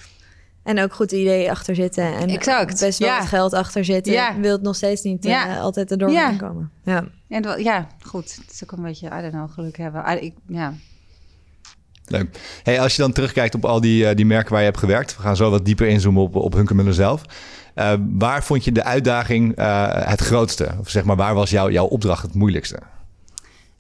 [0.64, 2.04] En ook goed idee achter zitten.
[2.18, 3.18] En Exact, best wel ja.
[3.20, 4.14] wat geld achter zitten.
[4.14, 4.40] Ja.
[4.40, 6.36] Wil het nog steeds niet eh, altijd erdoor Ja.
[6.36, 6.72] komen.
[6.84, 7.04] Ja.
[7.30, 8.36] En wel- ja, goed.
[8.42, 10.04] Het is ook een beetje, I don't know, geluk hebben.
[10.18, 10.74] I- ik, ja.
[12.06, 12.40] Leuk.
[12.64, 15.16] Hey, als je dan terugkijkt op al die, eh, die merken waar je hebt gewerkt,
[15.16, 17.22] we gaan zo wat dieper inzoomen op, op Hunkemuller zelf.
[17.74, 20.70] Eh, waar vond je de uitdaging eh, het grootste?
[20.80, 22.80] Of zeg maar, waar was jouw jouw opdracht het moeilijkste?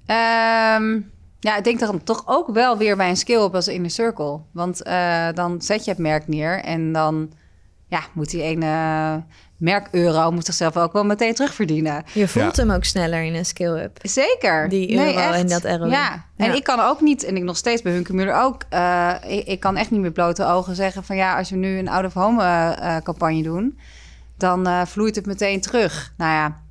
[0.05, 0.99] Ehm,
[1.41, 3.89] ja, ik denk dan toch ook wel weer bij een skill op als in de
[3.89, 4.39] circle.
[4.51, 7.31] Want eh, dan zet je het merk neer en dan
[7.87, 9.23] ja, moet die ene
[9.57, 12.03] merk-euro moet zichzelf ook wel meteen terugverdienen.
[12.13, 12.61] Je voelt Ja.
[12.63, 13.97] hem ook sneller in een skill-up.
[14.01, 14.69] Zeker.
[14.69, 15.89] Die euro en dat ROI.
[15.89, 16.53] Ja, en Ja.
[16.55, 19.77] ik kan ook niet, en ik nog steeds bij Hunkemuller ook, eh, ik, ik kan
[19.77, 23.03] echt niet met blote ogen zeggen van ja, als we nu een out-of-home eh, eh,
[23.03, 23.79] campagne doen,
[24.41, 26.13] dan eh, vloeit het meteen terug.
[26.17, 26.61] Nou ja,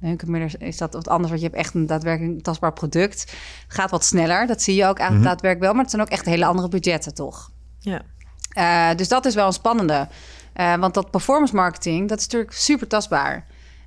[0.58, 3.20] is dat wat anders, want je hebt echt een daadwerkelijk tastbaar product.
[3.20, 6.08] Het gaat wat sneller, dat zie je ook eigenlijk daadwerkelijk wel, maar het zijn ook
[6.08, 7.50] echt hele andere budgetten toch?
[7.78, 8.02] Ja.
[8.50, 10.08] Eh, dus dat is wel een spannende.
[10.52, 13.46] Eh, want dat performance marketing, dat is natuurlijk super tastbaar.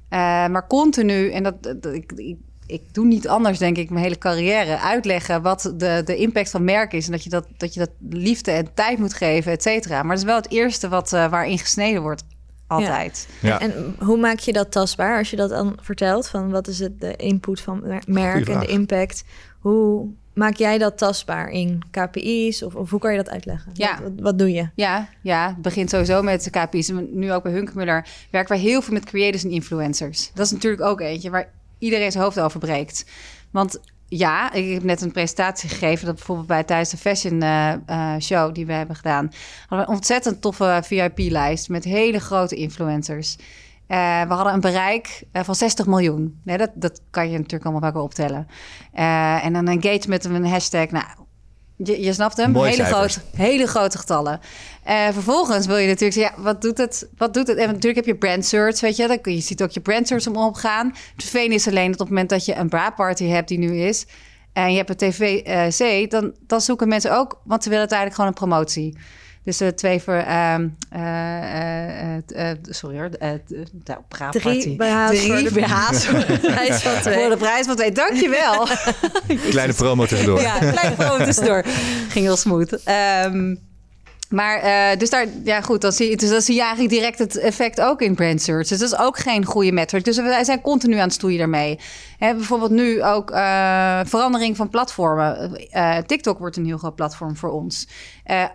[0.09, 4.03] Eh, maar continu, en dat, dat- ik, ik, ik doe niet anders, denk ik, mijn
[4.03, 7.05] hele carrière, uitleggen wat de, de impact van merk is.
[7.05, 9.95] En dat je dat, dat je dat liefde en tijd moet geven, et cetera.
[10.03, 12.23] Maar dat is wel het eerste wat, eh, waarin gesneden wordt.
[12.73, 13.27] Altijd.
[13.41, 13.59] Ja.
[13.59, 16.27] En hoe maak je dat tastbaar als je dat dan vertelt?
[16.27, 19.23] Van wat is het, de input van mer- merk en de impact?
[19.59, 22.61] Hoe maak jij dat tastbaar in KPI's?
[22.61, 23.71] Of, of hoe kan je dat uitleggen?
[23.73, 23.91] Ja.
[23.91, 24.69] Wat, wat, wat doe je?
[24.75, 26.91] Ja, ja, het begint sowieso met de KPI's.
[27.11, 30.31] Nu ook bij Hunkmuller werken wij heel veel met creators en influencers.
[30.33, 33.05] Dat is natuurlijk ook eentje waar iedereen zijn hoofd over breekt.
[33.51, 33.79] Want
[34.17, 36.05] ja, ik heb net een presentatie gegeven...
[36.05, 39.31] dat bijvoorbeeld bij tijdens de fashion eh, eh, show die we hebben gedaan...
[39.59, 43.37] hadden we een ontzettend toffe VIP-lijst met hele grote influencers.
[43.87, 46.41] Eh, we hadden een bereik van 60 miljoen.
[46.43, 48.47] Dat, dat kan je natuurlijk allemaal wel optellen.
[48.93, 50.89] En een engagement met een hashtag.
[50.89, 51.05] Nou,
[51.75, 52.55] je, je snapt hem.
[52.55, 54.39] Hele, grote, hele grote getallen.
[54.83, 57.09] Eh, vervolgens wil je natuurlijk zeggen, ja, wat doet het?
[57.17, 57.57] Wat doet het?
[57.57, 59.07] En natuurlijk heb je brand search, weet je.
[59.07, 60.87] Dan kun je ziet ook je brand search omhoog gaan.
[60.87, 63.57] Het vervelende is alleen dat op het moment dat je een bra party hebt die
[63.57, 64.05] nu is
[64.53, 68.31] en je hebt een TVC, dan, dan zoeken mensen ook, want ze willen uiteindelijk gewoon
[68.31, 68.97] een promotie.
[69.43, 74.29] Dus de twee voor, ehm, eh, eh, eh, eh, sorry hoor, eh, de- nou, bra
[74.29, 74.39] party.
[74.39, 77.19] Drie BH's voor Drie de BH's voor de prijs van twee.
[77.19, 77.91] voor de prijs van twee.
[77.91, 78.67] Dankjewel.
[79.49, 80.41] Kleine promo tussendoor.
[80.41, 81.63] Ja, kleine promo tussendoor.
[82.13, 82.83] Ging heel smooth.
[82.83, 83.55] Ehm,
[84.33, 87.19] maar eh, dus daar, ja goed, dan zie, je, dus dan zie je eigenlijk direct
[87.19, 88.67] het effect ook in brand search.
[88.67, 90.03] Dus dat is ook geen goede metric.
[90.03, 91.79] Dus wij zijn continu aan het stoeien daarmee.
[92.17, 95.55] Hè, bijvoorbeeld nu ook eh, verandering van platformen.
[95.55, 97.87] Eh, TikTok wordt een heel groot platform voor ons.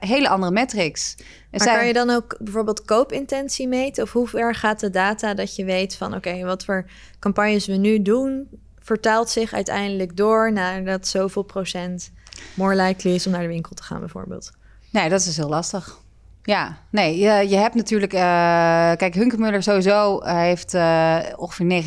[0.01, 1.15] Hele andere metrics.
[1.51, 4.03] Maar zijn- kan je dan ook bijvoorbeeld koopintentie meten?
[4.03, 6.15] Of hoe ver gaat de data dat je weet van...
[6.15, 8.49] oké, wat voor campagnes we nu doen...
[8.79, 12.11] vertaalt zich uiteindelijk door naar dat zoveel procent...
[12.55, 14.58] more likely is om naar de winkel te gaan bijvoorbeeld.
[14.91, 15.99] Nee, dat is heel lastig.
[16.43, 18.13] Ja, nee, je, je hebt natuurlijk...
[18.13, 18.21] eh,
[18.97, 21.83] kijk, Hunkemuller sowieso eh, heeft eh, ongeveer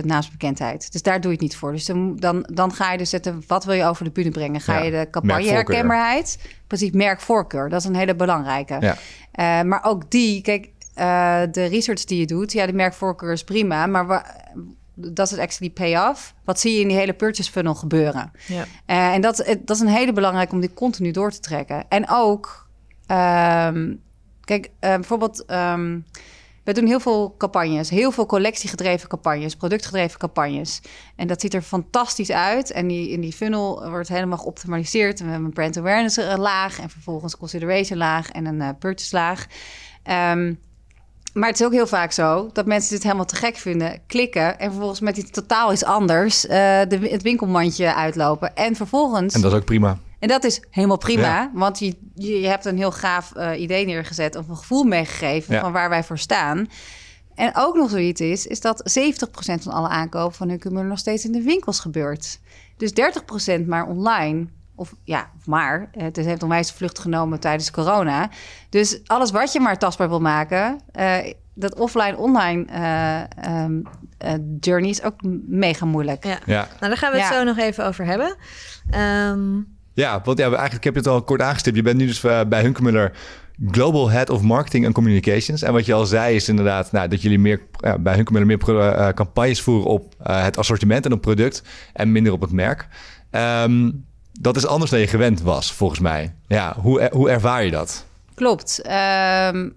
[0.00, 0.92] 99% naamsbekendheid.
[0.92, 1.72] Dus daar doe je het niet voor.
[1.72, 4.60] Dus dan, dan, dan ga je dus zetten, wat wil je over de bühne brengen?
[4.60, 6.38] Ga Ja, je de campagne herkenbaarheid?
[6.66, 7.68] Precies, merkvoorkeur.
[7.68, 8.76] Dat is een hele belangrijke.
[8.80, 9.62] Ja.
[9.62, 10.68] Maar ook die, kijk,
[11.54, 12.52] de research die je doet...
[12.52, 14.06] Ja, de merkvoorkeur is prima, maar...
[14.06, 14.26] wa-
[15.12, 16.34] dat is actually pay-off.
[16.44, 18.30] Wat zie je in die hele purchase funnel gebeuren?
[18.46, 18.64] Ja.
[18.86, 21.88] Eh, en dat, het- dat is een hele belangrijke om die continu door te trekken.
[21.88, 22.68] En ook,
[23.06, 23.94] ehm,
[24.44, 25.98] kijk, eh, bijvoorbeeld, ehm
[26.64, 30.80] we doen heel veel campagnes, heel veel collectiegedreven campagnes, productgedreven campagnes.
[31.16, 32.70] En dat ziet er fantastisch uit.
[32.70, 35.18] En die, in die funnel wordt helemaal geoptimaliseerd.
[35.18, 38.68] En we hebben een brand awareness eh, laag en vervolgens consideration laag en een eh,
[38.78, 39.46] purchase laag.
[40.02, 40.54] Ehm,
[41.34, 44.58] maar het is ook heel vaak zo dat mensen dit helemaal te gek vinden, klikken
[44.58, 48.54] en vervolgens met iets totaal iets anders eh, de, het winkelmandje uitlopen.
[48.56, 49.98] En vervolgens, En dat is ook prima.
[50.18, 51.50] en dat is helemaal prima, Ja.
[51.54, 55.60] want je, je, hebt een heel gaaf eh, idee neergezet of een gevoel meegegeven Ja.
[55.60, 56.68] van waar wij voor staan.
[57.34, 61.24] En ook nog zoiets is, is dat 70% van alle aankopen van Hunkemüller nog steeds
[61.24, 62.40] in de winkels gebeurt.
[62.76, 62.92] Dus
[63.60, 64.46] 30% maar online.
[64.80, 65.88] Of ja, maar.
[65.92, 68.30] Het heeft onwijs vlucht genomen tijdens corona.
[68.68, 71.16] Dus alles wat je maar tastbaar wil maken, eh,
[71.54, 73.80] dat offline-online eh, ehm,
[74.18, 75.14] eh, journey is ook
[75.46, 76.24] mega moeilijk.
[76.24, 76.38] Ja.
[76.46, 76.66] Ja.
[76.68, 77.34] Nou, daar gaan we het Ja.
[77.38, 78.36] zo nog even over hebben.
[78.90, 79.60] Ehm,
[79.94, 81.76] Ja, want ja, eigenlijk heb je het al kort aangestipt.
[81.76, 83.12] Je bent nu dus bij Hunkemuller
[83.70, 85.62] Global Head of Marketing and Communications.
[85.62, 88.56] En wat je al zei is inderdaad nou, dat jullie meer, ja, bij Hunkemuller meer
[88.58, 91.62] pro- eh, campagnes voeren op eh, het assortiment en op product
[91.92, 92.88] en minder op het merk.
[93.30, 93.90] Ehm,
[94.40, 96.34] dat is anders dan je gewend was, volgens mij.
[96.46, 98.04] Ja, hoe, hoe ervaar je dat?
[98.34, 98.82] Klopt.
[98.82, 99.68] Ehm,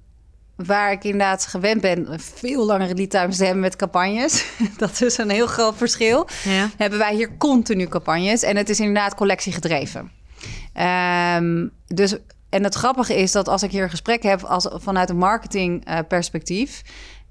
[0.56, 4.46] waar ik inderdaad gewend ben veel langere lead times te hebben met campagnes.
[4.78, 6.28] dat is een heel groot verschil.
[6.44, 6.70] Ja.
[6.78, 10.12] Hebben wij hier continu campagnes en het is inderdaad collectiegedreven.
[10.74, 12.16] Ehm, dus
[12.50, 15.86] en het grappige is dat als ik hier een gesprek heb als, vanuit een marketing
[15.86, 16.82] eh, perspectief,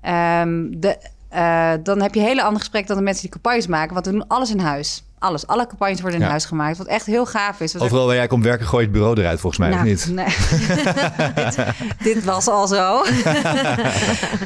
[0.01, 3.67] ehm, de, eh, dan heb je een hele ander gesprek dan de mensen die campagnes
[3.67, 5.05] maken, want we doen alles in huis.
[5.23, 5.47] Alles.
[5.47, 6.31] Alle campagnes worden in Ja.
[6.31, 6.79] huis gemaakt.
[6.79, 7.79] Wat echt heel gaaf is.
[7.79, 10.09] Overal waar jij komt werken, gooi je het bureau eruit volgens mij, of nou, niet?
[10.11, 10.27] Nee.
[11.45, 11.57] dit,
[12.15, 13.03] dit was al zo.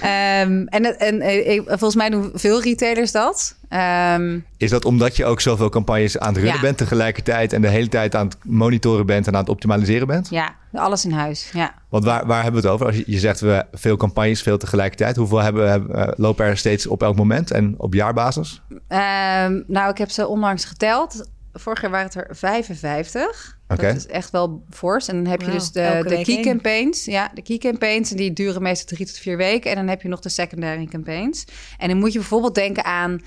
[0.00, 3.54] Ehm, en het- en eh, volgens mij doen veel retailers dat.
[3.68, 6.60] Ehm, Is dat omdat je ook zoveel campagnes aan het runnen Ja.
[6.60, 10.28] bent tegelijkertijd en de hele tijd aan het monitoren bent en aan het optimaliseren bent?
[10.30, 11.50] ja, alles in huis.
[11.52, 11.74] Ja.
[11.88, 12.86] Want waar, waar hebben we het over?
[12.86, 15.16] Als je, je zegt we veel campagnes, veel tegelijkertijd.
[15.16, 18.62] Hoeveel hebben, we- hebben, eh, lopen er steeds op elk moment en op jaarbasis?
[18.88, 21.30] Ehm, nou, ik heb ze onlangs geteld.
[21.52, 23.58] Vorig jaar waren het er 55.
[23.68, 23.86] Oké.
[23.86, 25.08] Dat is echt wel fors.
[25.08, 26.42] En dan heb je dus de, de key één.
[26.44, 27.04] campaigns.
[27.04, 28.10] Ja, de key campaigns.
[28.10, 29.70] En die duren meestal drie tot vier weken.
[29.70, 31.44] En dan heb je nog de secondary campaigns.
[31.78, 33.20] En dan moet je bijvoorbeeld denken aan...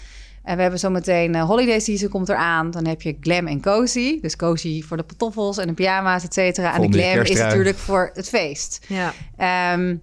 [0.49, 2.71] En we hebben zometeen uh, holiday season komt eraan.
[2.71, 4.21] Dan heb je glam en cozy.
[4.21, 6.73] Dus cozy voor de pantoffels en de pyjama's, et cetera.
[6.73, 8.85] En de glam is natuurlijk voor het feest.
[8.87, 9.13] Ja.
[9.37, 9.95] Ehm,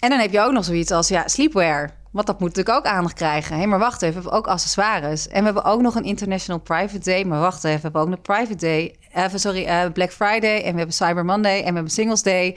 [0.00, 1.90] en dan heb je ook nog zoiets als ja, sleepwear.
[2.10, 3.58] Want dat moet natuurlijk ook aandacht krijgen.
[3.58, 5.28] Hé, maar wacht even, we hebben ook accessoires.
[5.28, 7.24] En we hebben ook nog een International Private Day.
[7.24, 8.96] Maar wacht even, we hebben ook een Private Day.
[9.14, 10.56] Even, sorry, eh, Black Friday.
[10.56, 11.58] En we hebben Cyber Monday.
[11.58, 12.56] En we hebben Singles Day.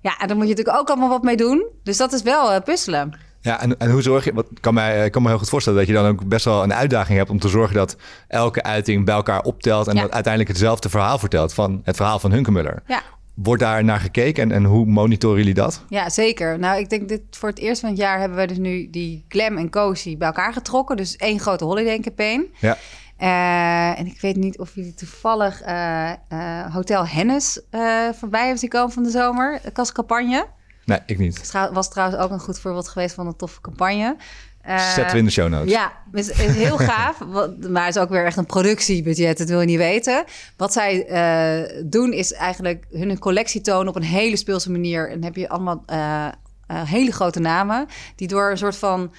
[0.00, 1.66] Ja, en daar moet je natuurlijk ook allemaal wat mee doen.
[1.82, 3.29] Dus dat is wel eh, puzzelen.
[3.40, 4.32] Ja, en, en hoe zorg je...
[4.34, 6.44] Wat ik kan mij, ik kan me heel goed voorstellen dat je dan ook best
[6.44, 7.96] wel een uitdaging hebt om te zorgen dat
[8.28, 10.00] elke uiting bij elkaar optelt en Ja.
[10.02, 12.82] dat uiteindelijk hetzelfde verhaal vertelt van het verhaal van Hunkemuller.
[12.86, 13.02] Ja,
[13.34, 15.84] Wordt daar naar gekeken en, en hoe monitoren jullie dat?
[15.88, 16.58] ja, zeker.
[16.58, 19.24] Nou, ik denk dit voor het eerst van het jaar hebben we dus nu die
[19.28, 20.96] glam en cozy bij elkaar getrokken.
[20.96, 22.46] Dus één grote holiday campaign.
[22.58, 22.76] Ja.
[23.16, 26.16] Eh, en ik weet niet of jullie toevallig eh, eh,
[26.74, 29.60] Hotel Hennis eh, voorbij hebben zien komen van de zomer.
[29.74, 30.46] De campagne.
[30.90, 31.52] Nee, ik niet.
[31.52, 34.16] Het was trouwens ook een goed voorbeeld geweest van een toffe campagne.
[34.62, 35.70] Eh, Zetten we in de show notes.
[35.72, 37.18] Ja, is, is heel gaaf.
[37.18, 40.24] Wat- Maar het is ook weer echt een productiebudget, dat wil je niet weten.
[40.56, 45.06] Wat zij eh, doen is eigenlijk hun collectie tonen op een hele speelse manier.
[45.08, 46.32] En dan heb je allemaal eh, eh,
[46.66, 47.86] hele grote namen...
[48.16, 49.12] die door een soort van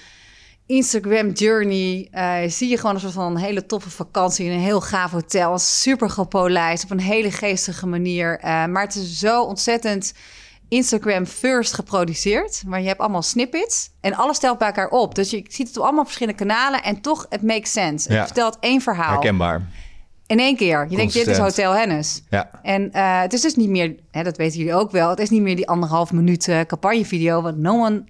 [0.66, 2.08] Instagram journey...
[2.10, 4.46] eh, zie je gewoon een soort van hele toffe vakantie...
[4.46, 5.58] in een heel gaaf hotel.
[5.58, 8.38] Super gepolijst, op een hele geestige manier.
[8.38, 10.12] Eh, maar het is zo ontzettend...
[10.72, 12.62] Instagram first geproduceerd.
[12.66, 13.90] Maar je hebt allemaal snippets.
[14.00, 15.14] En alles stelt bij elkaar op.
[15.14, 16.82] Dus je ziet het op allemaal verschillende kanalen.
[16.82, 18.10] En toch, het makes sense.
[18.12, 18.16] Ja.
[18.16, 19.10] Het vertelt één verhaal.
[19.10, 19.62] Herkenbaar.
[20.26, 20.86] In één keer.
[20.90, 21.38] Je denkt, dit is.
[21.38, 22.22] Hotel Hennis.
[22.30, 22.50] Ja.
[22.62, 25.10] En eh, het is dus niet meer, hè, dat weten jullie ook wel.
[25.10, 27.42] Het is niet meer die anderhalf minuut eh, campagnevideo.
[27.42, 28.04] Want no one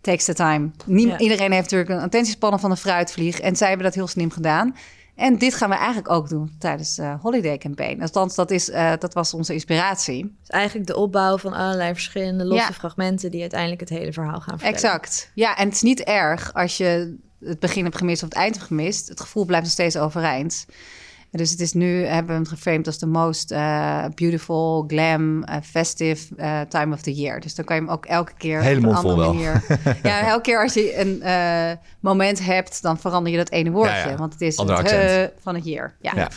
[0.00, 0.70] takes the time.
[0.86, 1.18] Niem- Ja.
[1.18, 3.40] Iedereen heeft natuurlijk een attentiespannen van een fruitvlieg.
[3.40, 4.76] En zij hebben dat heel slim gedaan.
[5.16, 8.00] En dit gaan we eigenlijk ook doen tijdens de Holiday Campaign.
[8.02, 10.36] Althans, dat, is, eh, dat was onze inspiratie.
[10.40, 12.72] Dus eigenlijk de opbouw van allerlei verschillende losse Ja.
[12.72, 14.74] fragmenten die uiteindelijk het hele verhaal gaan vertellen.
[14.74, 15.30] Exact.
[15.34, 18.54] Ja, en het is niet erg als je het begin hebt gemist of het eind
[18.54, 19.08] hebt gemist.
[19.08, 20.66] Het gevoel blijft nog steeds overeind.
[21.30, 25.56] Dus het is nu, hebben we hem geframed als de most eh, beautiful, glam, eh,
[25.62, 27.40] festive eh, time of the year.
[27.40, 29.34] Dus dan kan je hem ook elke keer op een andere wel.
[29.34, 29.64] manier...
[30.02, 33.96] ja, elke keer als je een eh, moment hebt, dan verander je dat ene woordje.
[33.96, 34.16] Ja, ja.
[34.16, 35.94] Want het is Ander het van het year.
[36.00, 36.12] Ja.
[36.14, 36.28] Ja.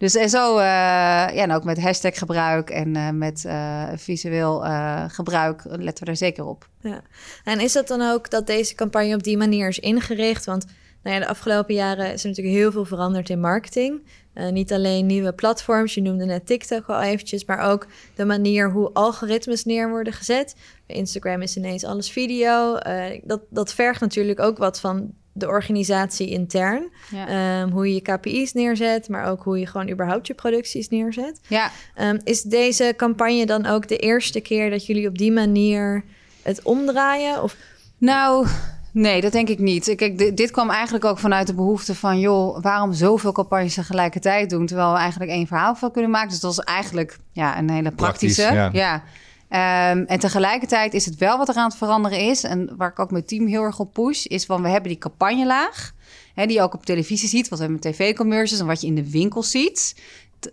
[0.00, 4.64] Dus en zo, eh, ja, en ook met hashtag gebruik en eh, met eh, visueel
[4.64, 6.68] eh, gebruik letten we er zeker op.
[6.80, 7.00] Ja.
[7.44, 10.44] En is dat dan ook dat deze campagne op die manier is ingericht?
[10.44, 10.64] Want
[11.02, 14.02] nou ja, de afgelopen jaren is er natuurlijk heel veel veranderd in marketing.
[14.32, 18.70] Eh, niet alleen nieuwe platforms, je noemde net TikTok al eventjes, maar ook de manier
[18.70, 20.54] hoe algoritmes neer worden gezet.
[20.86, 22.74] Bij Instagram is ineens alles video.
[22.76, 26.90] Eh, dat, dat vergt natuurlijk ook wat van de organisatie intern.
[27.10, 27.28] Ja.
[27.28, 31.40] Ehm, hoe je je KPI's neerzet, maar ook hoe je gewoon überhaupt je producties neerzet.
[31.48, 36.04] Ja, Ehm, is deze campagne dan ook de eerste keer dat jullie op die manier
[36.42, 37.42] het omdraaien?
[37.42, 37.56] Of
[37.98, 38.46] nou,
[38.92, 39.94] nee, dat denk ik niet.
[39.96, 42.18] Kijk, dit, dit kwam eigenlijk ook vanuit de behoefte van...
[42.18, 44.66] joh, waarom zoveel campagnes tegelijkertijd doen...
[44.66, 46.28] terwijl we eigenlijk één verhaal van kunnen maken.
[46.28, 48.78] Dus dat is eigenlijk ja, een hele Praktisch, praktische.
[48.78, 49.02] ja.
[49.48, 52.42] Ehm, en tegelijkertijd is het wel wat er aan het veranderen is...
[52.42, 54.24] en waar ik ook mijn team heel erg op push...
[54.24, 55.92] is van we hebben die campagnelaag...
[56.34, 58.60] Hè, die je ook op televisie ziet, wat we hebben met tv-commercials...
[58.60, 60.02] en wat je in de winkel ziet.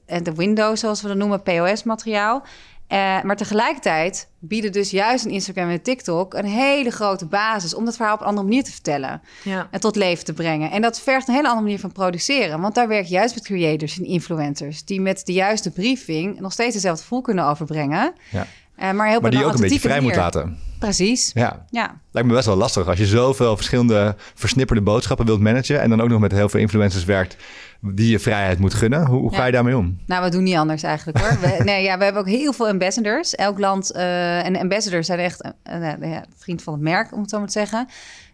[0.06, 2.44] De window, zoals we dat noemen, POS-materiaal...
[2.88, 7.86] Eh, maar tegelijkertijd bieden dus juist een Instagram en TikTok een hele grote basis om
[7.86, 9.68] dat verhaal op een andere manier te vertellen ja.
[9.72, 10.72] en tot leven te brengen.
[10.72, 13.44] En dat vergt een hele andere manier van produceren, want daar werk je juist met
[13.44, 18.48] creators en influencers die met de juiste briefing nog steeds dezelfde gevoel kunnen overbrengen, Ja.
[18.76, 20.58] eh, maar heel Maar die je ook een beetje vrij moet laten.
[20.80, 21.32] Precies.
[21.34, 22.00] Ja, Ja.
[22.12, 26.02] lijkt me best wel lastig als je zoveel verschillende versnipperde boodschappen wilt managen en dan
[26.02, 27.38] ook nog met heel veel influencers werkt
[27.82, 29.06] die je vrijheid moet gunnen.
[29.06, 29.98] Hoe, hoe ga je daarmee om?
[30.06, 31.40] Nou, we doen niet anders eigenlijk hoor.
[31.40, 33.36] We, nee, ja, we hebben ook heel veel ambassadors.
[33.36, 33.92] Elk land.
[33.92, 37.48] eh, en ambassadors zijn echt een ja, vriend van het merk, om het zo maar
[37.48, 37.88] te zeggen.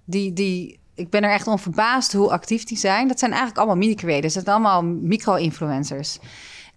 [0.06, 3.08] Die, die, ik ben er echt om verbaasd hoe actief die zijn.
[3.08, 4.34] Dat zijn eigenlijk allemaal mini-creators.
[4.34, 6.20] Dat zijn allemaal micro-influencers.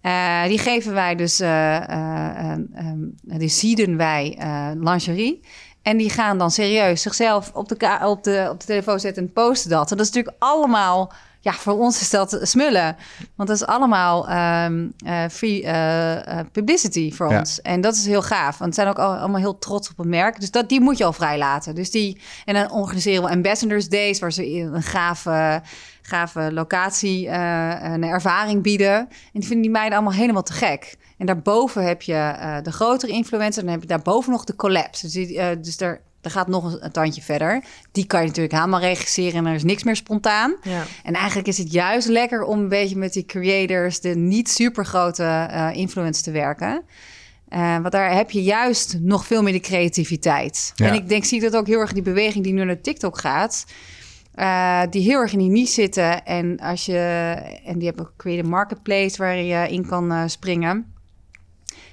[0.07, 2.51] Eh, die geven wij dus, eh, eh, eh,
[3.27, 4.37] eh, die seeden wij
[4.79, 5.41] lingerie.
[5.81, 9.33] En die gaan dan serieus zichzelf op de, op, de, op de telefoon zetten en
[9.33, 9.91] posten dat.
[9.91, 11.13] En dat is natuurlijk allemaal...
[11.39, 12.95] Ja, voor ons is dat smullen.
[13.35, 17.39] Want dat is allemaal ehm, eh, free eh, eh, publicity voor Ja.
[17.39, 17.61] ons.
[17.61, 18.57] En dat is heel gaaf.
[18.57, 20.39] Want ze zijn ook al- allemaal heel trots op een merk.
[20.39, 21.75] Dus dat, die moet je al vrijlaten.
[21.75, 24.19] Dus die, en dan organiseren we Ambassadors Days...
[24.19, 25.61] waar ze een gave,
[26.01, 28.95] gave locatie een ervaring bieden.
[28.97, 30.95] En die vinden die meiden allemaal helemaal te gek.
[31.17, 33.63] En daarboven heb je de grotere influencer.
[33.63, 35.01] Dan heb je daarboven nog de collabs.
[35.01, 37.63] Dus, die, eh, dus daar, daar gaat nog een, een tandje verder.
[37.91, 39.33] Die kan je natuurlijk helemaal regisseren...
[39.33, 40.55] en er is niks meer spontaan.
[40.61, 40.83] Ja.
[41.03, 44.85] En eigenlijk is het juist lekker om een beetje met die creators, de niet super
[44.85, 46.83] grote eh influencers te werken.
[47.49, 50.71] Eh, want daar heb je juist nog veel meer de creativiteit.
[50.75, 50.87] Ja.
[50.87, 53.65] En ik denk, zie dat ook heel erg die beweging die nu naar TikTok gaat.
[54.37, 56.25] eh, die heel erg in die niche zitten.
[56.25, 56.97] En als je
[57.65, 60.93] en die hebben ook create a marketplace waar je in kan eh, springen.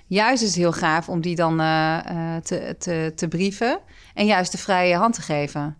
[0.07, 3.79] Juist is het heel gaaf om die dan eh, eh, te, te, te brieven
[4.15, 5.77] en juist de vrije hand te geven.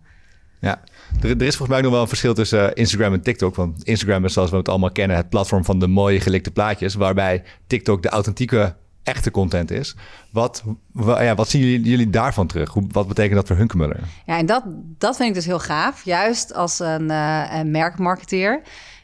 [0.59, 0.81] Ja,
[1.21, 3.55] er, er is volgens mij nog wel een verschil tussen eh, Instagram en TikTok.
[3.55, 6.93] Want Instagram is zoals we het allemaal kennen het platform van de mooie gelikte plaatjes.
[6.93, 9.95] Waarbij TikTok de authentieke, echte content is.
[10.31, 12.69] Wat, wa- ja, wat zien jullie, jullie daarvan terug?
[12.69, 13.99] Hoe, wat betekent dat voor Hunkemuller?
[14.25, 14.63] Ja, en dat,
[14.97, 16.03] dat vind ik dus heel gaaf.
[16.05, 18.61] Juist als een, eh, een merkmarketeer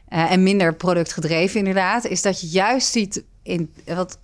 [0.08, 2.06] eh, en minder productgedreven inderdaad...
[2.06, 4.20] is dat je juist ziet in wat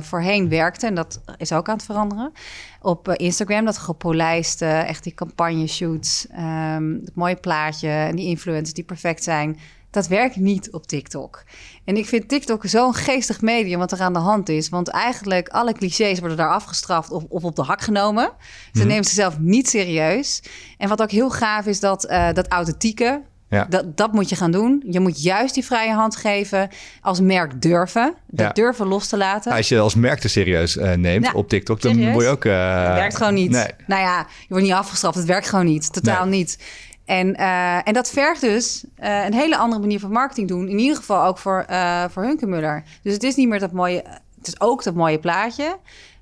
[0.00, 0.86] voorheen werkte...
[0.86, 2.32] en dat is ook aan het veranderen...
[2.80, 6.26] op eh, Instagram, dat gepolijste, echt die campagne-shoots...
[6.30, 9.58] ehm, het mooie plaatje en die influencers die perfect zijn...
[9.90, 11.44] dat werkt niet op TikTok.
[11.84, 14.68] En ik vind TikTok zo'n geestig medium wat er aan de hand is.
[14.68, 18.32] Want eigenlijk alle clichés worden daar afgestraft of, of op de hak genomen.
[18.72, 20.42] Ze nemen zichzelf niet serieus.
[20.78, 23.22] En wat ook heel gaaf is, dat, eh, dat authentieke...
[23.50, 23.64] Ja.
[23.64, 24.82] Dat, dat moet je gaan doen.
[24.90, 26.68] Je moet juist die vrije hand geven.
[27.00, 28.14] Als merk durven.
[28.26, 28.52] Dat Ja.
[28.52, 29.52] durven los te laten.
[29.52, 32.12] Als je als merk te serieus eh, neemt Ja, op TikTok, dan serieus?
[32.12, 32.44] word je ook...
[32.44, 33.50] eh, Het werkt gewoon niet.
[33.50, 33.66] Nee.
[33.86, 35.16] Nou ja, je wordt niet afgestraft.
[35.16, 35.92] Het werkt gewoon niet.
[35.92, 36.38] Totaal Nee.
[36.38, 36.58] niet.
[37.04, 40.68] En, eh, en dat vergt dus eh, een hele andere manier van marketing doen.
[40.68, 42.82] In ieder geval ook voor, eh voor Hunkemuller.
[43.02, 44.02] Dus het is niet meer dat mooie...
[44.38, 45.76] Het is ook dat mooie plaatje.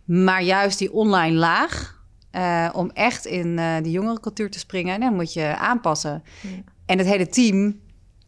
[0.04, 2.00] Maar juist die online laag...
[2.30, 5.00] eh, om echt in eh die jongere cultuur te springen...
[5.00, 6.22] dan moet je aanpassen.
[6.86, 7.80] En het hele team,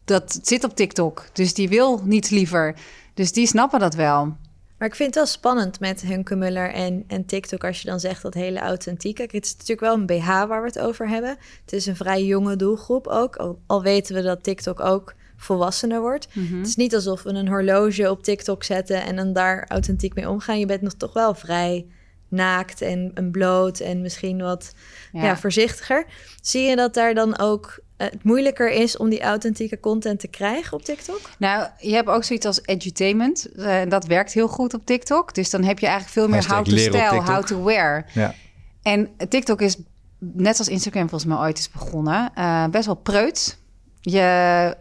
[0.05, 1.25] dat zit op TikTok.
[1.33, 2.75] Dus die wil niets liever.
[3.13, 4.37] Dus die snappen dat wel.
[4.77, 8.21] Maar ik vind het wel spannend met Hunkemuller en, en TikTok als je dan zegt
[8.21, 9.15] dat hele authentiek.
[9.15, 11.37] Kijk, het is natuurlijk wel een BH waar we het over hebben.
[11.61, 13.35] Het is een vrij jonge doelgroep ook.
[13.35, 16.27] Al, al weten we dat TikTok ook volwassener wordt.
[16.33, 20.29] Het is niet alsof we een horloge op TikTok zetten en dan daar authentiek mee
[20.29, 20.59] omgaan.
[20.59, 21.85] Je bent nog toch wel vrij
[22.27, 24.73] naakt en, en bloot en misschien wat
[25.11, 25.23] ja.
[25.23, 25.37] Ja.
[25.37, 26.05] voorzichtiger.
[26.41, 30.77] Zie je dat daar dan ook het moeilijker is om die authentieke content te krijgen
[30.77, 31.19] op TikTok?
[31.37, 33.51] Nou, je hebt ook zoiets als edutainment.
[33.51, 35.33] Eh, dat werkt heel goed op TikTok.
[35.33, 37.27] Dus dan heb je eigenlijk veel meer how to style, TikTok.
[37.27, 38.05] how to wear.
[38.13, 38.33] Ja.
[38.81, 39.77] En TikTok is,
[40.19, 43.57] net als Instagram volgens mij ooit is begonnen, eh, best wel preuts.
[44.01, 44.75] Je,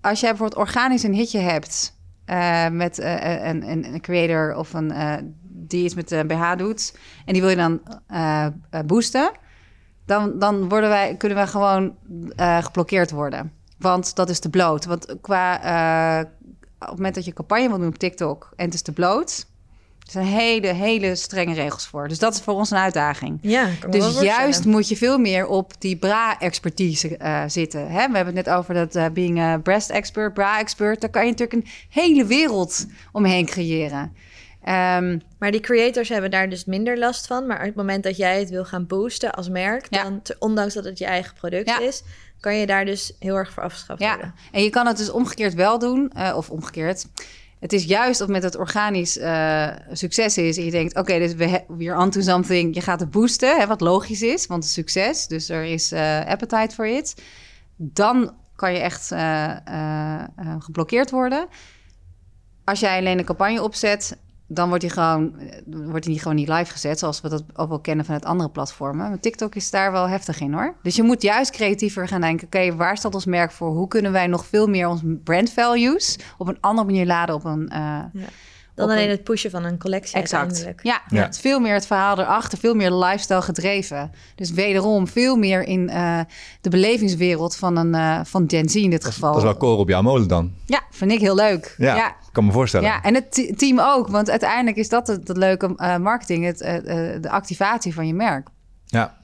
[0.00, 4.72] als jij bijvoorbeeld organisch een hitje hebt eh, met eh, een, een, een creator of
[4.72, 5.14] een eh,
[5.66, 9.30] die iets met de BH doet en die wil je dan eh, eh, boosten,
[10.06, 11.94] dan, dan worden wij, kunnen wij gewoon
[12.36, 13.52] eh, geblokkeerd worden.
[13.78, 14.84] Want dat is te bloot.
[14.84, 16.26] Want qua eh,
[16.78, 19.46] op het moment dat je campagne wil doen op TikTok en het is te bloot,
[20.04, 22.08] er zijn hele, hele strenge regels voor.
[22.08, 23.38] Dus dat is voor ons een uitdaging.
[23.42, 27.80] Ja, Dus juist moet je veel meer op die bra-expertise eh, zitten.
[27.80, 28.08] Hè?
[28.08, 31.00] We hebben het net over dat being a breast expert, bra-expert.
[31.00, 34.12] Daar kan je natuurlijk een hele wereld omheen creëren.
[34.66, 37.46] Ehm, Maar die creators hebben daar dus minder last van.
[37.46, 40.02] Maar op het moment dat jij het wil gaan boosten als merk, Ja.
[40.02, 41.80] dan, te- ondanks dat het je eigen product Ja.
[41.80, 42.02] is,
[42.40, 44.34] kan je daar dus heel erg voor afgeschaft ja, worden.
[44.52, 46.10] en je kan het dus omgekeerd wel doen.
[46.14, 47.06] eh, of omgekeerd.
[47.60, 50.56] Het is juist op moment dat het organisch eh, succes is...
[50.56, 52.74] en je denkt, oké, dus we we're onto something.
[52.74, 55.26] Je gaat het boosten, hè, wat logisch is, want het is succes.
[55.26, 57.22] Dus er is eh, appetite for it.
[57.76, 59.06] Dan kan je echt
[60.58, 61.46] geblokkeerd worden.
[62.64, 64.16] Als jij alleen een campagne opzet...
[64.46, 66.98] dan wordt die, gewoon, eh, wordt die gewoon niet live gezet...
[66.98, 69.08] zoals we dat ook wel kennen vanuit andere platformen.
[69.08, 70.74] Maar TikTok is daar wel heftig in, hoor.
[70.82, 72.46] Dus je moet juist creatiever gaan denken...
[72.46, 73.68] oké, waar staat ons merk voor?
[73.68, 76.18] Hoe kunnen wij nog veel meer onze brand values...
[76.38, 77.78] op een andere manier laden op een, eh,
[78.12, 78.26] Ja.
[78.76, 80.64] Dan alleen een- het pushen van een collectie Exact.
[80.82, 81.22] Ja, Ja.
[81.22, 84.10] het is veel meer het verhaal erachter, veel meer lifestyle gedreven.
[84.34, 86.20] Dus wederom veel meer in eh,
[86.60, 89.28] de belevingswereld van, een, eh, van Gen Z in dit geval.
[89.28, 90.52] Dat is wel koren op jouw molen dan.
[90.66, 91.74] Ja, vind ik heel leuk.
[91.78, 92.16] Ja, ja.
[92.32, 92.88] kan me voorstellen.
[92.88, 94.08] Ja, en het te- team ook.
[94.08, 96.76] Want uiteindelijk is dat het, het leuke eh, marketing, het, eh,
[97.14, 98.48] eh, de activatie van je merk.
[98.86, 99.16] Ja.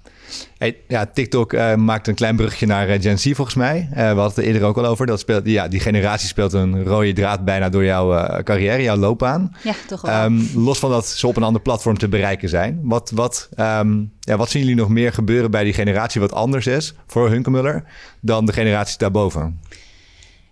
[0.58, 3.88] Hey, ja, TikTok eh, maakt een klein brugje naar eh, Gen Z volgens mij.
[3.90, 5.06] Eh, we hadden het er eerder ook al over.
[5.06, 9.56] Dat speelt, ja, die generatie speelt een rode draad bijna door jouw carrière, jouw loopbaan.
[9.62, 10.10] Ja, toch wel.
[10.10, 12.80] Ehm, los van dat ze op een ander platform te bereiken zijn.
[12.82, 16.66] Wat, wat, ehm, ja, wat zien jullie nog meer gebeuren bij die generatie wat anders
[16.66, 17.84] is voor Hunkemuller
[18.20, 19.60] dan de generaties daarboven?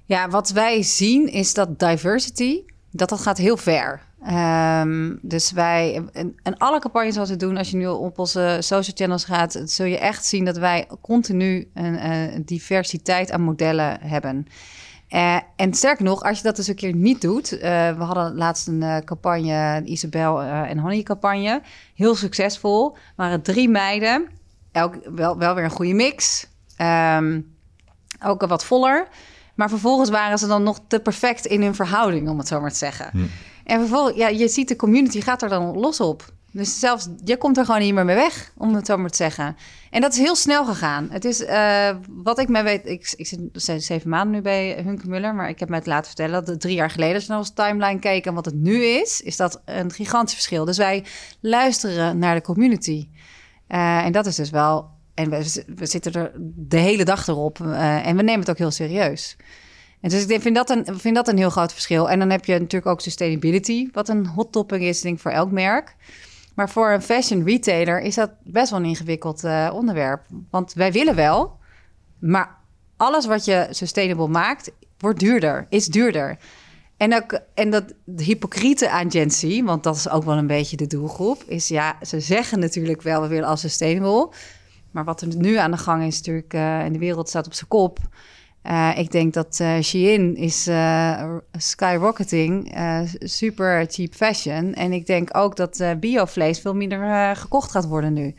[0.04, 2.60] Ja, wat wij zien is dat diversity,
[2.90, 4.00] dat dat gaat heel ver.
[4.24, 6.02] Ehm, dus wij,
[6.42, 9.86] en, alle campagnes wat we doen, als je nu op onze social channels gaat, zul
[9.86, 14.46] je echt zien dat wij continu een, eh, diversiteit aan modellen hebben.
[15.08, 17.52] Eh, en sterker nog, als je dat dus een keer niet doet.
[17.52, 17.60] eh,
[17.96, 21.62] we hadden laatst een campagne, een Isabel en Honey campagne.
[21.94, 22.96] Heel succesvol.
[23.16, 24.28] waren drie meiden.
[24.72, 26.46] Elk, wel, wel weer een goede mix.
[26.76, 27.40] Ehm,
[28.24, 29.08] ook wat voller.
[29.54, 32.70] Maar vervolgens waren ze dan nog te perfect in hun verhouding, om het zo maar
[32.70, 33.30] te zeggen.
[33.70, 36.32] En vervolgens, ja, je ziet de community gaat er dan los op.
[36.52, 39.16] Dus zelfs, je komt er gewoon niet meer mee weg, om het zo maar te
[39.16, 39.56] zeggen.
[39.90, 41.08] En dat is heel snel gegaan.
[41.10, 44.80] Het is, eh, wat ik mij weet, ik, ik zit ze- zeven maanden nu bij
[44.84, 47.28] Hunke Muller, maar ik heb mij het laten vertellen dat drie jaar geleden, als je
[47.30, 50.64] naar onze timeline keek en wat het nu is, is dat een gigantisch verschil.
[50.64, 51.04] Dus wij
[51.40, 53.08] luisteren naar de community.
[53.66, 57.60] Eh, en dat is dus wel, en we, we zitten er de hele dag erop
[57.60, 59.36] eh, en we nemen het ook heel serieus.
[60.00, 62.10] En dus ik vind, dat een, vind dat een heel groot verschil.
[62.10, 65.30] En dan heb je natuurlijk ook sustainability, wat een hot topic is, denk ik, voor
[65.30, 65.96] elk merk.
[66.54, 70.26] Maar voor een fashion retailer is dat best wel een ingewikkeld eh, onderwerp.
[70.50, 71.58] Want wij willen wel,
[72.18, 72.58] maar
[72.96, 76.38] alles wat je sustainable maakt, wordt duurder, is duurder.
[76.96, 80.76] En, en dat de hypocriete aan Gen Z, want dat is ook wel een beetje
[80.76, 84.28] de doelgroep, is ja, ze zeggen natuurlijk wel, we willen als sustainable.
[84.90, 87.54] Maar wat er nu aan de gang is, natuurlijk, eh in de wereld staat op
[87.54, 87.98] zijn kop.
[88.62, 92.74] Eh, ik denk dat eh Shein is eh, skyrocketing,
[93.18, 94.74] super cheap fashion.
[94.74, 98.34] En ik denk ook dat biovlees veel minder gekocht gaat worden nu.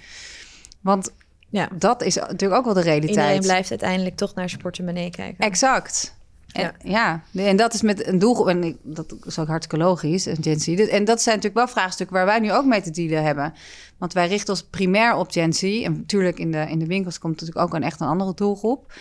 [0.81, 1.11] Want
[1.49, 1.69] Ja.
[1.77, 3.15] dat is natuurlijk ook wel de realiteit.
[3.17, 5.45] Iedereen blijft uiteindelijk toch naar zijn portemonnee kijken.
[5.45, 6.19] Exact.
[6.51, 7.23] En, ja.
[7.35, 10.65] en dat is met een doelgroep, en dat is ook hartstikke logisch, een Gen Z.
[10.65, 13.53] Dit- En dat zijn natuurlijk wel vraagstukken waar wij nu ook mee te dealen hebben.
[13.97, 15.63] Want wij richten ons primair op Gen Z.
[15.63, 18.93] En natuurlijk in de, in de winkels komt natuurlijk ook een echt een andere doelgroep.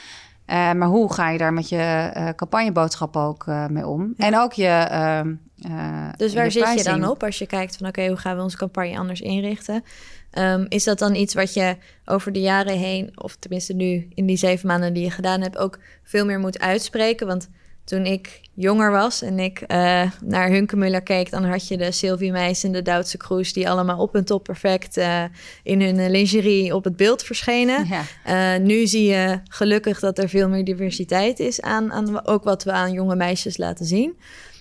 [0.51, 4.14] Eh, maar hoe ga je daar met je eh, campagneboodschap ook eh, mee om?
[4.16, 4.66] En ook je.
[4.66, 8.16] ehm, eh, Dus waar je zit je dan op als je kijkt van oké, hoe
[8.16, 9.84] gaan we onze campagne anders inrichten?
[10.30, 14.26] Ehm, is dat dan iets wat je over de jaren heen, of tenminste nu in
[14.26, 17.26] die zeven maanden die je gedaan hebt, ook veel meer moet uitspreken?
[17.26, 17.48] Want
[17.91, 22.32] toen ik jonger was en ik eh, naar Hunkemuller keek, dan had je de Sylvie
[22.32, 25.24] Meis en de Duitse Kroes die allemaal op en top perfect eh,
[25.62, 27.86] in hun eh, lingerie op het beeld verschenen.
[28.24, 28.59] Ja.
[28.59, 32.72] Nu zie je gelukkig dat er veel meer diversiteit is aan, aan ook wat we
[32.72, 34.18] aan jonge meisjes laten zien.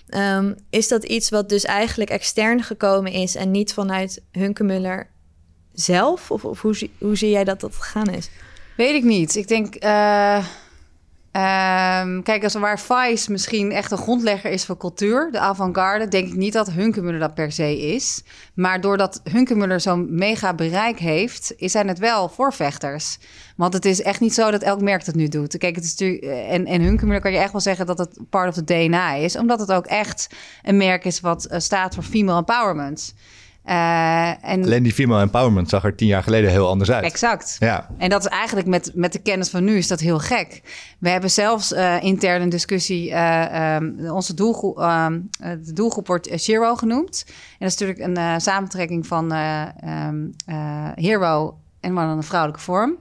[0.08, 5.10] Ehm, is dat iets wat dus eigenlijk extern gekomen is en niet vanuit Hunkemuller
[5.72, 6.30] zelf?
[6.30, 8.30] Of, of hoe, zie, hoe zie jij dat dat gegaan is?
[8.76, 9.36] Weet ik niet.
[9.36, 9.74] Ik denk.
[11.32, 16.08] Eh, ehm, kijk, als waar Vice misschien echt een grondlegger is voor cultuur, de avant-garde,
[16.08, 18.22] denk ik niet dat Hunkemuller dat per se is.
[18.54, 23.18] Maar doordat Hunkemuller zo'n mega bereik heeft, zijn het wel voorvechters.
[23.56, 25.58] Want het is echt niet zo dat elk merk dat nu doet.
[25.58, 26.22] Kijk, het is natuurlijk.
[26.48, 29.36] En, en Hunkemuller kan je echt wel zeggen dat het part of the DNA is,
[29.36, 30.26] omdat het ook echt
[30.62, 33.14] een merk is wat eh, staat voor female empowerment.
[33.64, 37.04] Eh, en Alleen die female empowerment zag er tien jaar geleden heel anders uit.
[37.04, 37.56] exact.
[37.58, 40.62] Ja, En dat is eigenlijk met, met de kennis van nu is dat heel gek.
[40.98, 43.10] We hebben zelfs eh intern een discussie.
[43.10, 47.24] eh, ehm, onze doelgroep, ehm, eh, de doelgroep wordt Zero genoemd.
[47.26, 52.22] En dat is natuurlijk een samentrekking van eh, ehm, eh, Hero en maar dan een
[52.22, 52.96] vrouwelijke vorm.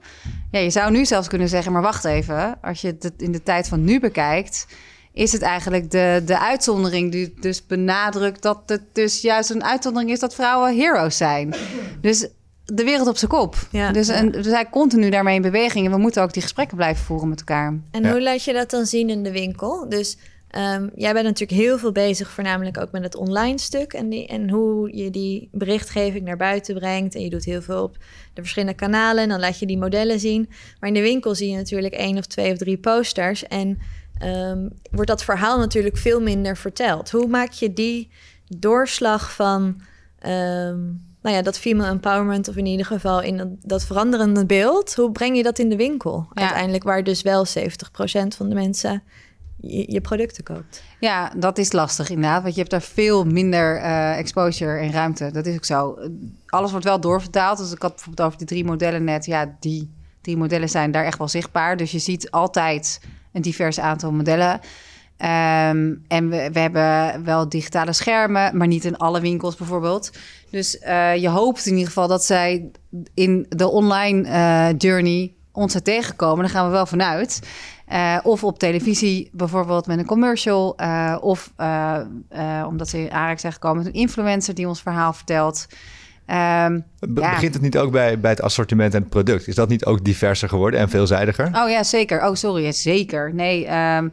[0.51, 2.57] Ja, je zou nu zelfs kunnen zeggen, maar wacht even.
[2.61, 4.67] Als je het in de tijd van nu bekijkt,
[5.13, 10.11] is het eigenlijk de, de uitzondering die dus benadrukt dat het dus juist een uitzondering
[10.11, 11.53] is dat vrouwen heroes zijn.
[12.01, 12.27] Dus
[12.65, 13.55] de wereld op zijn kop.
[13.71, 14.13] Ja, dus, ja.
[14.13, 17.29] en, we zijn continu daarmee in beweging en we moeten ook die gesprekken blijven voeren
[17.29, 17.79] met elkaar.
[17.91, 18.11] En Ja.
[18.11, 19.89] hoe laat je dat dan zien in de winkel?
[19.89, 20.17] Dus
[20.49, 24.27] ehm, jij bent natuurlijk heel veel bezig, voornamelijk ook met het online stuk en, die,
[24.27, 27.15] en hoe je die berichtgeving naar buiten brengt.
[27.15, 27.97] En je doet heel veel op
[28.33, 30.49] de verschillende kanalen en dan laat je die modellen zien.
[30.79, 33.79] Maar in de winkel zie je natuurlijk één of twee of drie posters en
[34.19, 37.11] ehm, wordt dat verhaal natuurlijk veel minder verteld.
[37.11, 38.11] Hoe maak je die
[38.57, 39.81] doorslag van
[40.19, 40.79] ehm,
[41.21, 45.11] nou ja, dat female empowerment, of in ieder geval in dat, dat veranderende beeld, hoe
[45.11, 46.27] breng je dat in de winkel?
[46.33, 46.41] Ja.
[46.41, 47.49] Uiteindelijk, waar dus wel 70%
[48.35, 49.03] van de mensen
[49.61, 50.83] je, je producten koopt.
[50.99, 52.41] Ja, dat is lastig inderdaad.
[52.41, 55.31] Want je hebt daar veel minder eh, exposure en ruimte.
[55.31, 55.97] Dat is ook zo.
[56.45, 57.57] Alles wordt wel doorvertaald.
[57.57, 59.25] Dus ik had bijvoorbeeld over die drie modellen net.
[59.25, 61.77] Ja, die drie modellen zijn daar echt wel zichtbaar.
[61.77, 63.01] Dus je ziet altijd
[63.33, 64.59] een divers aantal modellen.
[65.17, 70.11] Ehm, en we, we hebben wel digitale schermen, maar niet in alle winkels bijvoorbeeld.
[70.49, 72.71] Dus eh, je hoopt in ieder geval dat zij
[73.13, 76.39] in de online eh, journey ons tegenkomen.
[76.39, 77.39] Daar gaan we wel vanuit.
[77.91, 80.75] Uh, of op televisie bijvoorbeeld met een commercial.
[81.21, 81.53] Of
[82.67, 85.67] omdat ze in aanraking zijn gekomen met een influencer die ons verhaal vertelt.
[86.31, 87.29] Um, Be ja.
[87.29, 89.47] Begint het niet ook bij, bij het assortiment en het product?
[89.47, 91.45] Is dat niet ook diverser geworden en veelzijdiger?
[91.53, 92.27] Oh ja, zeker.
[92.27, 93.33] Oh, sorry, zeker.
[93.33, 94.11] Nee, um,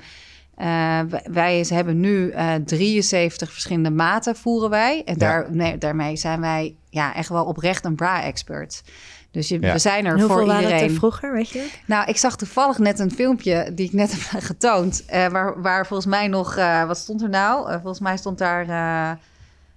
[1.33, 5.03] wij hebben nu 73 verschillende maten voeren wij.
[5.05, 8.83] En daar, nee, daarmee zijn wij ja, echt wel oprecht een bra-expert.
[9.31, 10.62] Dus je, we zijn er voor iedereen.
[10.62, 11.69] Waren er vroeger, weet je?
[11.87, 15.05] Nou, ik zag toevallig net een filmpje die ik net heb getoond.
[15.14, 17.69] Uh, waar, waar volgens mij nog, uh, wat stond er nou?
[17.69, 18.67] Uh, volgens mij stond daar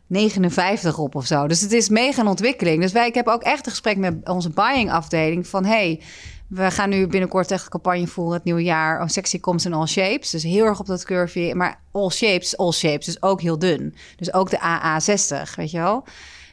[0.09, 1.47] 59 op of zo.
[1.47, 2.81] Dus het is mega een ontwikkeling.
[2.81, 6.01] Dus wij, ik heb ook echt een gesprek met onze buying afdeling van hey.
[6.47, 9.01] We gaan nu binnenkort echt een campagne voeren het nieuwe jaar.
[9.01, 10.29] Oh, sexy comes in all shapes.
[10.29, 11.53] Dus heel erg op dat curve.
[11.55, 13.05] Maar all shapes, all shapes.
[13.05, 13.95] Dus ook heel dun.
[14.15, 16.03] Dus ook de AA60, weet je wel.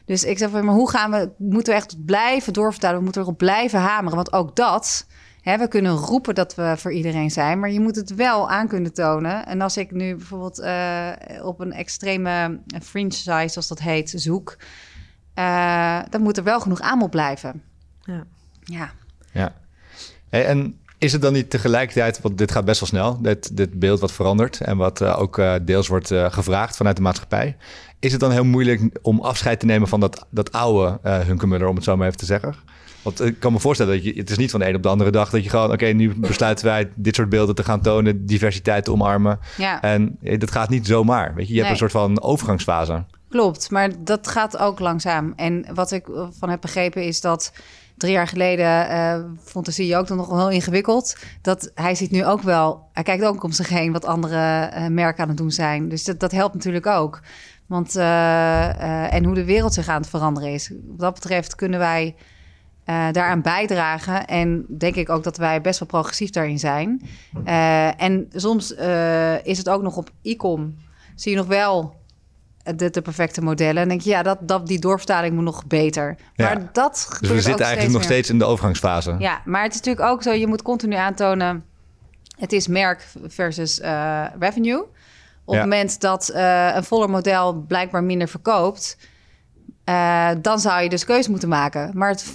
[0.05, 2.97] Dus ik zeg van, maar hoe gaan we, moeten we echt blijven doorvertalen?
[2.97, 4.15] We moeten erop blijven hameren.
[4.15, 5.07] Want ook dat,
[5.47, 8.67] hè, we kunnen roepen dat we voor iedereen zijn, maar je moet het wel aan
[8.67, 9.45] kunnen tonen.
[9.45, 14.57] En als ik nu bijvoorbeeld uh, op een extreme fringe size, zoals dat heet, zoek,
[15.35, 17.63] uh, dan moet er wel genoeg aanbod blijven.
[18.01, 18.23] Ja.
[18.63, 18.91] Ja.
[19.31, 19.53] ja.
[20.29, 23.99] En is het dan niet tegelijkertijd, want dit gaat best wel snel, dit, dit beeld
[23.99, 27.57] wat verandert en wat uh, ook uh, deels wordt uh, gevraagd vanuit de maatschappij.
[27.99, 31.67] Is het dan heel moeilijk om afscheid te nemen van dat, dat oude uh, Hunkemuller,
[31.67, 32.55] om het zo maar even te zeggen?
[33.07, 34.89] Want ik kan me voorstellen dat je, het is niet van de een op de
[34.89, 38.25] andere dag dat je gewoon, oké, nu besluiten wij dit soort beelden te gaan tonen,
[38.25, 39.39] diversiteit te omarmen.
[39.57, 39.81] Ja.
[39.81, 41.33] En dat gaat niet zomaar.
[41.35, 41.69] Weet je, je nee.
[41.69, 43.03] hebt een soort van overgangsfase.
[43.29, 45.33] Klopt, maar dat gaat ook langzaam.
[45.35, 46.05] En wat ik
[46.39, 47.53] van heb begrepen is dat
[47.97, 51.17] drie jaar geleden uh, vond de CEO ook dan nog wel ingewikkeld.
[51.41, 54.87] Dat hij ziet nu ook wel, hij kijkt ook om zich heen wat andere uh,
[54.87, 55.89] merken aan het doen zijn.
[55.89, 57.21] Dus dat, dat helpt natuurlijk ook.
[57.67, 60.71] Want, uh, en hoe de wereld zich aan het veranderen is.
[60.87, 62.15] Wat dat betreft kunnen wij
[62.87, 64.25] daaraan bijdragen.
[64.27, 67.01] En denk ik ook dat wij best wel progressief daarin zijn.
[67.97, 68.71] en soms
[69.43, 70.75] is het ook nog op e-com.
[71.15, 71.95] Zie je nog wel
[72.75, 73.81] de, de, perfecte modellen.
[73.81, 76.15] En denk je, ja, dat, dat, die doorvertaling moet nog beter.
[76.35, 76.45] Ja.
[76.45, 78.11] Maar dat Dus we zitten eigenlijk nog meer.
[78.11, 79.15] steeds in de overgangsfase.
[79.19, 81.63] Ja, maar het is natuurlijk ook zo, je moet continu aantonen...
[82.37, 84.79] het is merk versus uh, revenue.
[85.45, 85.59] Op ja.
[85.59, 88.97] het moment dat uh, een voller model blijkbaar minder verkoopt...
[89.89, 91.91] Uh, dan zou je dus keuze moeten maken.
[91.93, 92.25] Maar het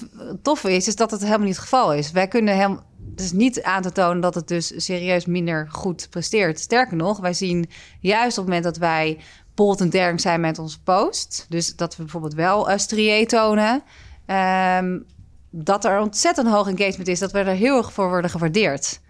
[0.42, 2.10] toffe is, is dat het helemaal niet het geval is.
[2.10, 2.80] Wij kunnen.
[3.10, 6.60] Het is niet aan te tonen dat het dus serieus minder goed presteert.
[6.60, 9.18] Sterker nog, wij zien juist op het moment dat wij
[9.54, 11.46] bold en daring zijn met onze post.
[11.48, 13.82] Dus dat we bijvoorbeeld wel uh, strié tonen.
[14.26, 15.06] Um,
[15.50, 17.18] dat er ontzettend hoog engagement is.
[17.18, 19.00] Dat we er heel erg voor worden gewaardeerd.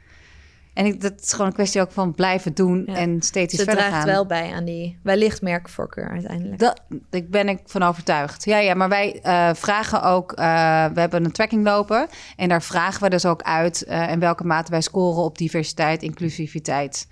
[0.75, 2.95] En ik, dat is gewoon een kwestie ook van blijven doen ja.
[2.95, 3.93] en steeds dus verder gaan.
[3.93, 4.07] gaan.
[4.07, 6.59] wel bij aan die wellicht merkvoorkeur uiteindelijk.
[6.59, 8.45] Dat ik ben ik van overtuigd.
[8.45, 10.33] Ja, ja maar wij uh, vragen ook...
[10.33, 10.37] Uh,
[10.95, 12.09] we hebben een tracking lopen.
[12.37, 13.85] En daar vragen we dus ook uit...
[13.89, 17.09] Uh, in welke mate wij scoren op diversiteit, inclusiviteit.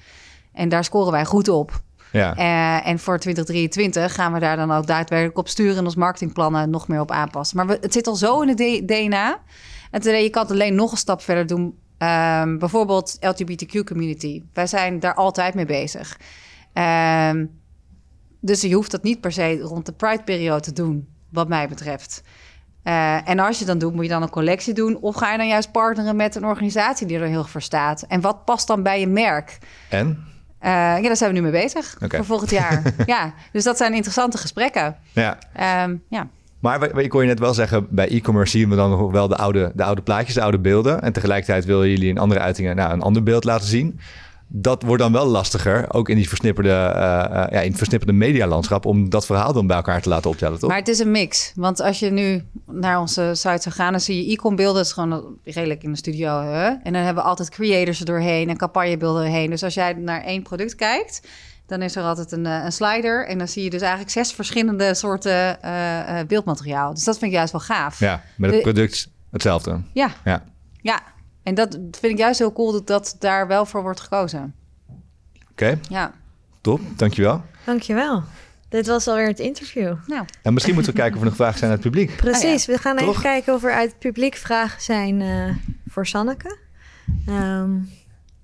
[0.53, 1.83] En daar scoren wij goed op.
[2.13, 2.37] Ja.
[2.37, 6.71] Uh, en voor 2023 gaan we daar dan ook daadwerkelijk op sturen en ons marketingplannen
[6.71, 7.57] nog meer op aanpassen.
[7.57, 9.41] Maar we, het zit al zo in de DNA.
[9.91, 11.79] En je kan het alleen nog een stap verder doen.
[12.03, 14.43] Um, bijvoorbeeld LGBTQ community.
[14.53, 16.19] Wij zijn daar altijd mee bezig.
[16.75, 17.61] Um,
[18.41, 22.23] dus je hoeft dat niet per se rond de Pride-periode te doen, wat mij betreft.
[22.85, 24.97] Uh, en als je dan doet, moet je dan een collectie doen?
[25.01, 28.03] Of ga je dan juist partneren met een organisatie die er heel voor staat?
[28.03, 29.59] En wat past dan bij je merk?
[29.89, 30.09] En?
[30.63, 32.19] Uh, ja, daar zijn we nu mee bezig okay.
[32.19, 32.83] voor volgend jaar.
[33.07, 34.97] ja, dus dat zijn interessante gesprekken.
[35.13, 35.39] Ja.
[35.85, 36.29] Um, ja.
[36.61, 39.37] Maar ik kon je net wel zeggen, bij e-commerce zien we dan nog wel de
[39.37, 41.03] oude, de oude plaatjes, de oude beelden.
[41.03, 44.01] En tegelijkertijd willen jullie in andere uitingen nou, een ander beeld laten zien.
[44.53, 48.15] Dat wordt dan wel lastiger, ook in, die versnipperde, uh, uh, ja, in het versnipperde
[48.15, 50.69] medialandschap, om dat verhaal dan bij elkaar te laten optellen, toch?
[50.69, 51.53] Maar het is een mix.
[51.55, 54.83] Want als je nu naar onze site zou gaan, dan zie je e-com beelden.
[54.83, 56.41] Is gewoon redelijk in de studio.
[56.41, 56.67] Hè?
[56.67, 59.51] En dan hebben we altijd creators er doorheen en campagnebeelden erheen.
[59.51, 61.21] Dus als jij naar één product kijkt,
[61.71, 63.27] dan is er altijd een, een, slider.
[63.27, 66.95] En dan zie je dus eigenlijk zes verschillende soorten uh, beeldmateriaal.
[66.95, 67.99] Dus dat vind ik juist wel gaaf.
[67.99, 69.81] Ja, met het product hetzelfde.
[69.93, 70.11] Ja.
[70.25, 70.45] Ja.
[70.81, 71.01] ja.
[71.43, 74.55] En dat vind ik juist heel cool dat, dat daar wel voor wordt gekozen.
[74.89, 75.51] Oké.
[75.51, 75.79] Okay.
[75.89, 76.13] Ja.
[76.61, 77.43] Top, dankjewel.
[77.65, 78.23] Dankjewel.
[78.69, 79.95] Dit was alweer het interview.
[80.07, 80.25] Nou.
[80.43, 82.17] En misschien moeten we kijken of er nog vragen zijn uit het publiek.
[82.17, 82.73] Precies, oh ja.
[82.73, 83.09] we gaan Toch?
[83.09, 85.55] even kijken of er uit het publiek vragen zijn uh,
[85.87, 86.59] voor Sanneke.
[87.29, 87.89] Um,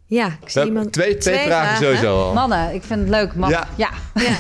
[0.09, 0.93] Ja, ik zie iemand...
[0.93, 2.35] twee, twee, vragen, sowieso al.
[2.35, 3.35] Mannen, ik vind het leuk.
[3.35, 3.67] Mannen.
[3.77, 3.91] Ja.
[4.15, 4.15] Ja.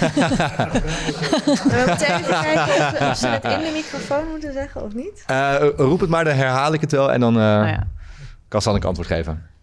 [1.44, 5.24] We moeten even kijken of, of ze het in de microfoon moeten zeggen of niet.
[5.26, 7.86] Eh, roep het maar, dan herhaal ik het wel en dan ja.
[8.48, 9.54] kan Sanneke antwoord geven.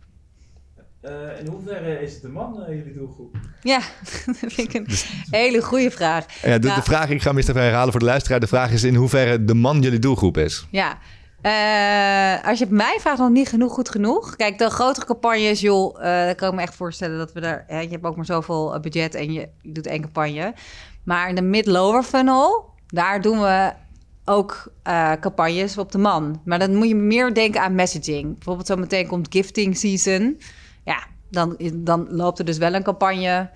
[1.03, 3.35] Eh, in hoeverre is de man jullie doelgroep?
[3.61, 3.79] Ja,
[4.25, 4.87] dat vind ik een
[5.29, 6.25] hele goede vraag.
[6.41, 8.39] Ja, de, Nou, de vraag, ik ga hem eens even herhalen voor de luisteraar.
[8.39, 10.67] De vraag is in hoeverre de man jullie doelgroep is.
[10.71, 10.97] Ja.
[11.43, 14.35] Eh, als je het mij vraagt, nog niet genoeg goed genoeg.
[14.35, 17.63] Kijk, de grotere campagnes, joh, eh daar kan ik me echt voorstellen dat we daar...
[17.67, 20.53] Hè, je hebt ook maar zoveel eh, budget en je, doet één campagne.
[21.03, 23.73] Maar in de mid-lower funnel, daar doen we
[24.25, 24.71] ook
[25.19, 26.41] campagnes op de man.
[26.45, 28.33] Maar dan moet je meer denken aan messaging.
[28.33, 30.39] Bijvoorbeeld zo meteen komt gifting season.
[30.85, 33.49] Ja, dan, dan loopt er dus wel een campagne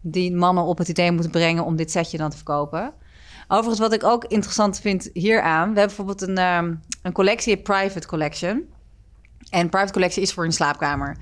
[0.00, 2.92] die mannen op het idee moeten brengen om dit setje dan te verkopen.
[3.48, 6.74] Overigens, wat ik ook interessant vind hieraan, we hebben bijvoorbeeld een, ehm,
[7.04, 8.64] een collectie, een private collection.
[9.50, 11.16] En private collection is voor een slaapkamer.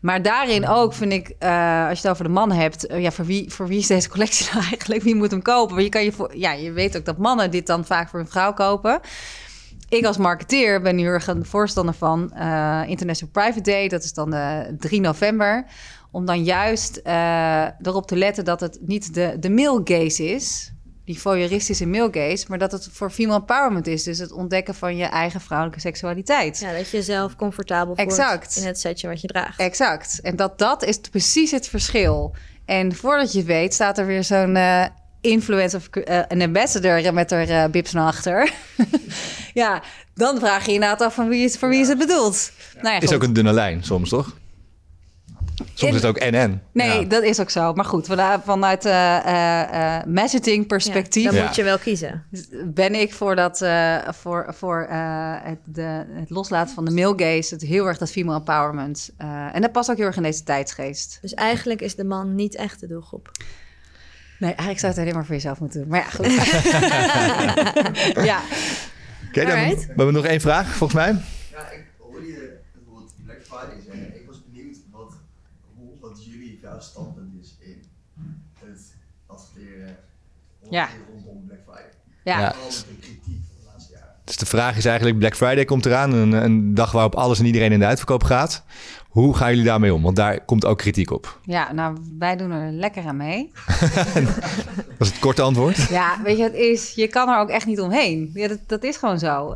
[0.00, 3.10] Maar daarin ook vind ik, eh, als je het over de man hebt, eh, ja,
[3.10, 5.02] voor wie, voor wie is deze collectie nou eigenlijk?
[5.02, 5.74] Wie moet hem kopen?
[5.74, 8.20] Want je, kan je, voor, ja, je weet ook dat mannen dit dan vaak voor
[8.20, 9.00] een vrouw kopen.
[9.88, 13.88] Ik als marketeer ben nu heel erg een voorstander van eh, International Private Day.
[13.88, 15.66] Dat is dan de 3 november.
[16.10, 17.00] Om dan juist
[17.82, 20.72] erop te letten dat het niet de, de male gaze is.
[21.06, 22.44] Die voyeuristische male gaze.
[22.48, 24.02] Maar dat het voor female empowerment is.
[24.02, 26.58] Dus het ontdekken van je eigen vrouwelijke seksualiteit.
[26.58, 28.56] Ja, dat je jezelf comfortabel voelt Exact.
[28.56, 29.60] in het setje wat je draagt.
[29.60, 30.20] Exact.
[30.22, 32.34] En dat dat is precies het verschil.
[32.64, 34.84] En voordat je het weet, staat er weer zo'n eh,
[35.20, 38.52] influencer of eh, een ambassador met haar eh, bips naar achter.
[39.54, 39.82] ja,
[40.14, 42.50] dan vraag je je inderdaad af van wie is, voor wie is het bedoeld.
[42.82, 44.36] Nou ja, Is ook een dunne lijn soms, toch?
[45.56, 46.62] Soms In- is het ook en-en.
[46.72, 47.06] Nee, Ja.
[47.06, 47.72] dat is ook zo.
[47.72, 48.06] Maar goed,
[48.44, 51.46] vanuit, eh, eh, eh, messaging perspectief Ja, dan Ja.
[51.46, 52.24] moet je wel kiezen.
[52.64, 57.12] ben ik voor, dat, eh, voor, voor eh, het, de, het loslaten van de male
[57.16, 57.54] gaze.
[57.54, 59.10] Het heel erg dat female empowerment.
[59.16, 61.18] Eh, en dat past ook heel erg in deze tijdsgeest.
[61.20, 63.30] Dus eigenlijk is de man niet echt de doelgroep.
[64.38, 65.88] Nee, eigenlijk zou het alleen maar voor jezelf moeten doen.
[65.88, 66.26] Maar ja, goed.
[68.24, 68.40] ja,
[69.28, 69.80] Oké, dan Alright.
[69.86, 71.12] we hebben nog één vraag, volgens mij.
[71.52, 74.14] Ja, ik hoorde je het woord Black Friday zeggen.
[74.14, 75.12] Ik was benieuwd wat,
[75.76, 77.82] hoe, wat jullie jouw standpunt is in
[78.60, 78.94] het
[79.26, 79.96] adverteren
[80.70, 80.88] Ja.
[81.12, 81.90] rondom Black Friday.
[82.24, 82.40] ja.
[82.40, 82.52] Ja.
[82.52, 84.08] Vooral met de kritiek van de laatste jaren.
[84.24, 86.12] Dus de vraag is eigenlijk, Black Friday komt eraan.
[86.12, 88.64] Een, een dag waarop alles en iedereen in de uitverkoop gaat.
[89.08, 90.02] Hoe gaan jullie daarmee om?
[90.02, 91.40] Want daar komt ook kritiek op.
[91.42, 93.50] ja, nou, wij doen er lekker aan mee.
[94.98, 95.76] Dat is het korte antwoord.
[95.88, 98.30] Ja, weet je, het is, je kan er ook echt niet omheen.
[98.34, 99.48] Ja, dat, dat is gewoon zo.
[99.48, 99.54] Eh,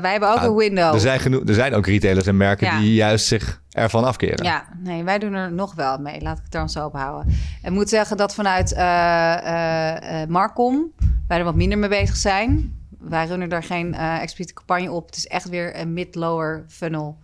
[0.00, 0.94] wij hebben ook Ah, een window.
[0.94, 2.78] Er zijn, genoeg, er zijn ook retailers en merken Ja.
[2.78, 4.44] die juist zich ervan afkeren.
[4.44, 6.20] Ja, nee, wij doen er nog wel mee.
[6.20, 7.34] Laat ik het dan zo ophouden.
[7.62, 10.92] Ik moet zeggen dat vanuit eh, Marcom
[11.28, 12.76] wij er wat minder mee bezig zijn.
[12.98, 15.06] Wij runnen daar geen expliciete campagne op.
[15.06, 17.18] Het is echt weer een mid-lower funnel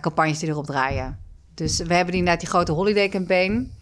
[0.00, 1.18] campagnes die erop draaien.
[1.54, 3.72] Dus we hebben inderdaad die grote holiday campaign.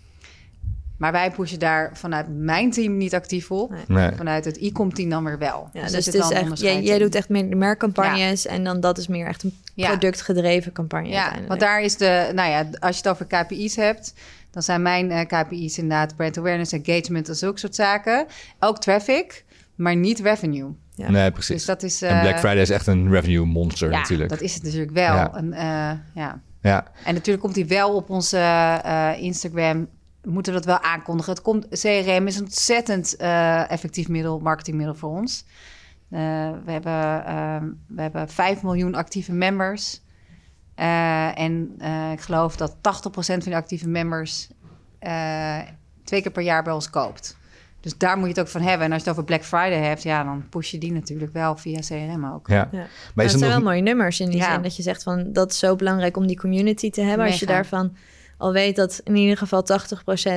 [1.02, 3.70] Maar wij pushen daar vanuit mijn team niet actief op.
[3.70, 3.82] Nee.
[3.86, 4.16] Nee.
[4.16, 5.68] Vanuit het e-com team dan weer wel.
[5.72, 9.06] Ja, dus zit het is echt, jij, doet echt meer merkcampagnes en dan dat is
[9.06, 13.08] meer echt een productgedreven campagne Ja, want daar is de, nou ja, als je het
[13.08, 14.14] over KPI's hebt,
[14.50, 18.26] dan zijn mijn eh, KPI's inderdaad brand awareness, engagement en zulke soort zaken.
[18.58, 19.44] Ook traffic,
[19.74, 20.70] maar niet revenue.
[20.94, 21.10] Ja.
[21.10, 21.64] Nee, Dus precies.
[21.64, 22.02] dat is.
[22.02, 24.30] en Black eh, Friday is echt een revenue monster ja, natuurlijk.
[24.30, 25.14] dat is het natuurlijk wel.
[25.14, 25.34] Ja.
[25.34, 26.40] En, eh, ja.
[26.60, 26.86] Ja.
[27.04, 29.88] en natuurlijk komt hij wel op onze eh, Instagram.
[30.24, 31.32] Moeten we dat wel aankondigen?
[31.32, 35.44] Het komt, CRM is een ontzettend eh, effectief middel, marketingmiddel voor ons.
[36.10, 36.18] Eh,
[36.64, 40.00] we, hebben, ehm, we hebben 5 miljoen actieve members.
[40.74, 44.48] Eh, en eh, ik geloof dat 80% van die actieve members
[44.98, 45.58] eh,
[46.04, 47.36] twee keer per jaar bij ons koopt.
[47.80, 48.86] Dus daar moet je het ook van hebben.
[48.86, 51.56] En als je het over Black Friday hebt, ja, dan push je die natuurlijk wel
[51.56, 52.48] via CRM ook.
[52.48, 52.68] ja.
[52.72, 52.78] Ja.
[52.78, 52.88] Maar
[53.24, 53.50] het er zijn nog...
[53.50, 54.52] wel mooie nummers in die Ja.
[54.52, 57.26] zin dat je zegt van dat is zo belangrijk om die community te hebben.
[57.26, 57.96] Als je daarvan
[58.42, 59.64] al weet dat in ieder geval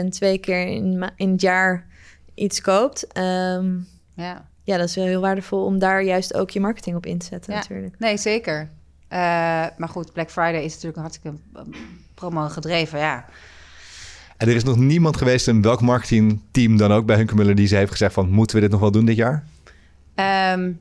[0.06, 1.86] 80% twee keer in, in het jaar
[2.34, 3.08] iets koopt.
[3.08, 3.74] ehm,
[4.16, 4.48] Ja.
[4.64, 7.26] ja, dat is wel heel waardevol om daar juist ook je marketing op in te
[7.26, 7.60] zetten Ja.
[7.60, 8.00] natuurlijk.
[8.00, 8.70] Nee, zeker.
[9.08, 9.20] Eh,
[9.78, 11.62] maar goed, Black Friday is natuurlijk hartstikke eh,
[12.14, 13.26] promo gedreven, ja.
[14.38, 17.76] En er is nog niemand geweest in welk marketingteam dan ook bij Hunkemuller die ze
[17.76, 19.44] heeft gezegd van moeten we dit nog wel doen dit jaar?
[20.16, 20.72] Ehm,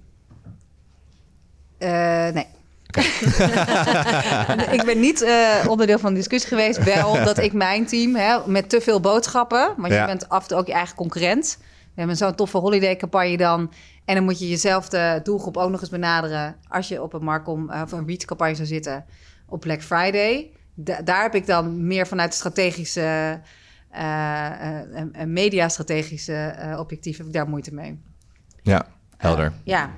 [1.79, 2.47] eh, nee.
[4.78, 6.84] ik ben niet eh, onderdeel van de discussie geweest.
[6.84, 9.74] Wel omdat ik mijn team hè, met te veel boodschappen.
[9.76, 10.01] Want Ja.
[10.01, 11.59] je bent af en toe ook je eigen concurrent.
[11.61, 13.72] We hebben zo'n toffe holiday campagne dan.
[14.05, 16.57] En dan moet je jezelf de doelgroep ook nog eens benaderen.
[16.68, 19.05] Als je op een Markom eh, of een reach campagne zou zitten
[19.49, 20.51] op Black Friday.
[20.74, 26.78] Da- daar heb ik dan meer vanuit de strategische, eh eh, en- en media-strategische eh,
[26.78, 28.01] objectief heb ik daar moeite mee.
[28.62, 28.86] Ja,
[29.16, 29.53] helder.
[29.64, 29.90] Ja,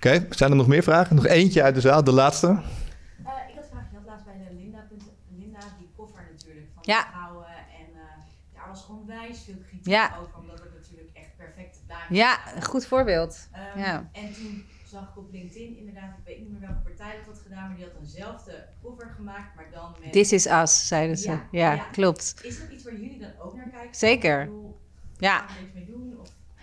[0.00, 1.16] Oké, zijn er nog meer vragen?
[1.16, 2.46] Nog eentje uit de zaal, de laatste.
[2.46, 2.62] Eh, ik
[3.24, 3.84] had een vraag.
[3.90, 4.86] Je had laatst bij de Linda.
[5.38, 5.88] Linda die
[6.82, 7.06] Ja.
[7.12, 7.46] vrouwen.
[7.46, 8.00] En eh,
[8.54, 10.16] daar was gewoon wijs veel kritiek Ja.
[10.20, 13.48] over, omdat het natuurlijk echt perfect daar Ja, een goed voorbeeld.
[13.52, 14.08] Ehm, Ja.
[14.12, 17.42] En toen zag ik op LinkedIn inderdaad, ik weet niet meer welke partij dat had
[17.42, 20.12] gedaan, maar die had eenzelfde cover gemaakt, maar dan met...
[20.12, 21.28] This is us, zeiden ze.
[21.30, 21.84] Ja, Ja, ja.
[21.92, 22.34] klopt.
[22.42, 23.94] Is dat iets waar jullie dan ook naar kijken?
[23.94, 24.40] Zeker.
[24.40, 24.78] Ik bedoel,
[25.18, 25.44] Ja.
[25.74, 26.19] Mee doen?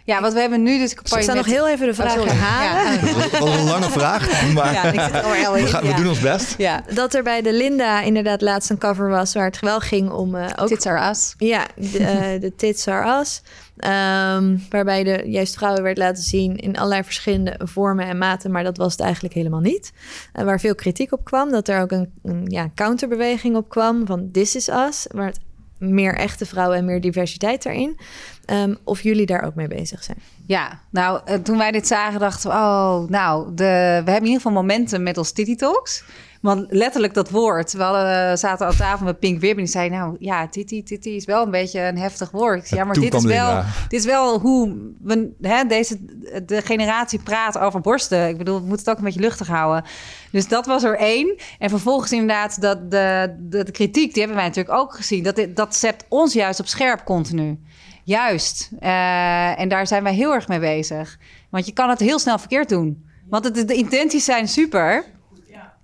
[0.08, 0.92] Ja, want we hebben nu dus...
[0.94, 2.94] Ik zal nog heel even de vraag Oh, herhalen.
[2.94, 3.14] Ja.
[3.30, 5.68] Dat was een lange vraag, maar Ja, ik zit er wel we, in.
[5.68, 5.96] gaan, we Ja.
[5.96, 6.56] doen ons best.
[6.58, 10.10] Ja, Dat er bij de Linda inderdaad laatst een cover was waar het wel ging
[10.12, 11.34] om eh, ook Tits are us.
[11.38, 13.42] Ja, de, eh, de Tits Are Us.
[13.78, 18.52] Ehm, waarbij de juist vrouwen werd laten zien in allerlei verschillende vormen en maten.
[18.52, 19.92] Maar dat was het eigenlijk helemaal niet.
[20.34, 21.52] En waar veel kritiek op kwam.
[21.52, 25.06] Dat er ook een, een ja, counterbeweging op kwam van This Is Us.
[25.12, 25.40] Waar het
[25.78, 28.00] meer echte vrouwen en meer diversiteit erin.
[28.46, 30.18] Ehm, of jullie daar ook mee bezig zijn.
[30.46, 32.56] Ja, nou, eh, toen wij dit zagen dachten we...
[32.56, 36.04] oh, nou, de, we hebben in ieder geval momentum met ons Titty Talks.
[36.42, 37.74] Want letterlijk dat woord.
[37.74, 39.90] We hadden, eh, zaten aan tafel met Pink Wib en die zei...
[39.90, 42.70] nou ja, Titty, Titty is wel een beetje een heftig woord.
[42.70, 45.98] Ja, maar dit is, wel, dit is wel hoe we, hè, deze,
[46.46, 48.28] de generatie praat over borsten.
[48.28, 49.84] Ik bedoel, we moeten het ook een beetje luchtig houden.
[50.32, 51.36] Dus dat was er één.
[51.60, 55.24] En vervolgens inderdaad dat de, de, de kritiek, die hebben wij natuurlijk ook gezien.
[55.24, 57.60] Dat, dat zet ons juist op scherp continu.
[58.04, 58.70] Juist.
[58.80, 61.18] Eh, en daar zijn wij heel erg mee bezig.
[61.50, 63.06] Want je kan het heel snel verkeerd doen.
[63.30, 65.06] Want het, de intenties zijn super.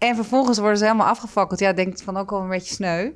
[0.04, 1.60] En vervolgens worden ze helemaal afgefakkeld.
[1.60, 3.10] Ja, denk van ook wel een beetje sneu.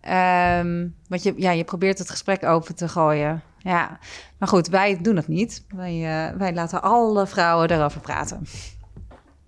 [0.00, 3.42] Ehm, want je, ja, je probeert het gesprek open te gooien.
[3.58, 3.98] Ja,
[4.38, 5.64] maar goed, wij doen dat niet.
[5.68, 8.46] Wij, eh, wij laten alle vrouwen daarover praten.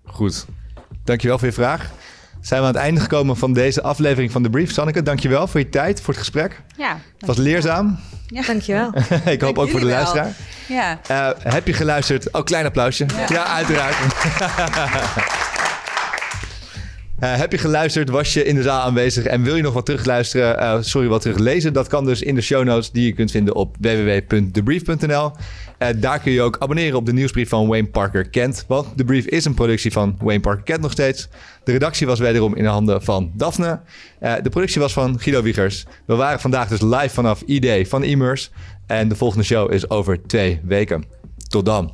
[0.05, 0.45] Goed.
[1.03, 1.91] Dankjewel voor je vraag.
[2.41, 4.71] Zijn we aan het einde gekomen van deze aflevering van de Brief.
[4.71, 6.61] Sanneke, dankjewel voor je tijd, voor het gesprek.
[6.77, 7.99] Ja, Het was leerzaam.
[8.47, 8.91] Dankjewel.
[9.25, 9.95] Ik hoop ook voor de wel.
[9.95, 10.33] luisteraar.
[10.67, 10.99] ja.
[11.07, 12.31] Eh, heb je geluisterd?
[12.31, 13.05] Oh, klein applausje.
[13.27, 13.95] Ja, uiteraard.
[17.19, 18.09] Eh, heb je geluisterd?
[18.09, 19.25] Was je in de zaal aanwezig?
[19.25, 20.59] En wil je nog wat terugluisteren?
[20.59, 21.73] eh, sorry, wat teruglezen?
[21.73, 25.31] Dat kan dus in de show notes die je kunt vinden op www.debrief.nl.
[25.77, 28.65] Eh, daar kun je ook abonneren op de nieuwsbrief van Wayne Parker Kent.
[28.67, 31.27] Want de brief is een productie van Wayne Parker Kent nog steeds.
[31.63, 33.79] De redactie was wederom in de handen van Daphne.
[34.19, 35.85] De productie was van Guido Wiegers.
[36.05, 38.51] We waren vandaag dus live vanaf ID van Immers.
[38.87, 41.03] En de volgende show is over twee weken.
[41.47, 41.93] Tot dan.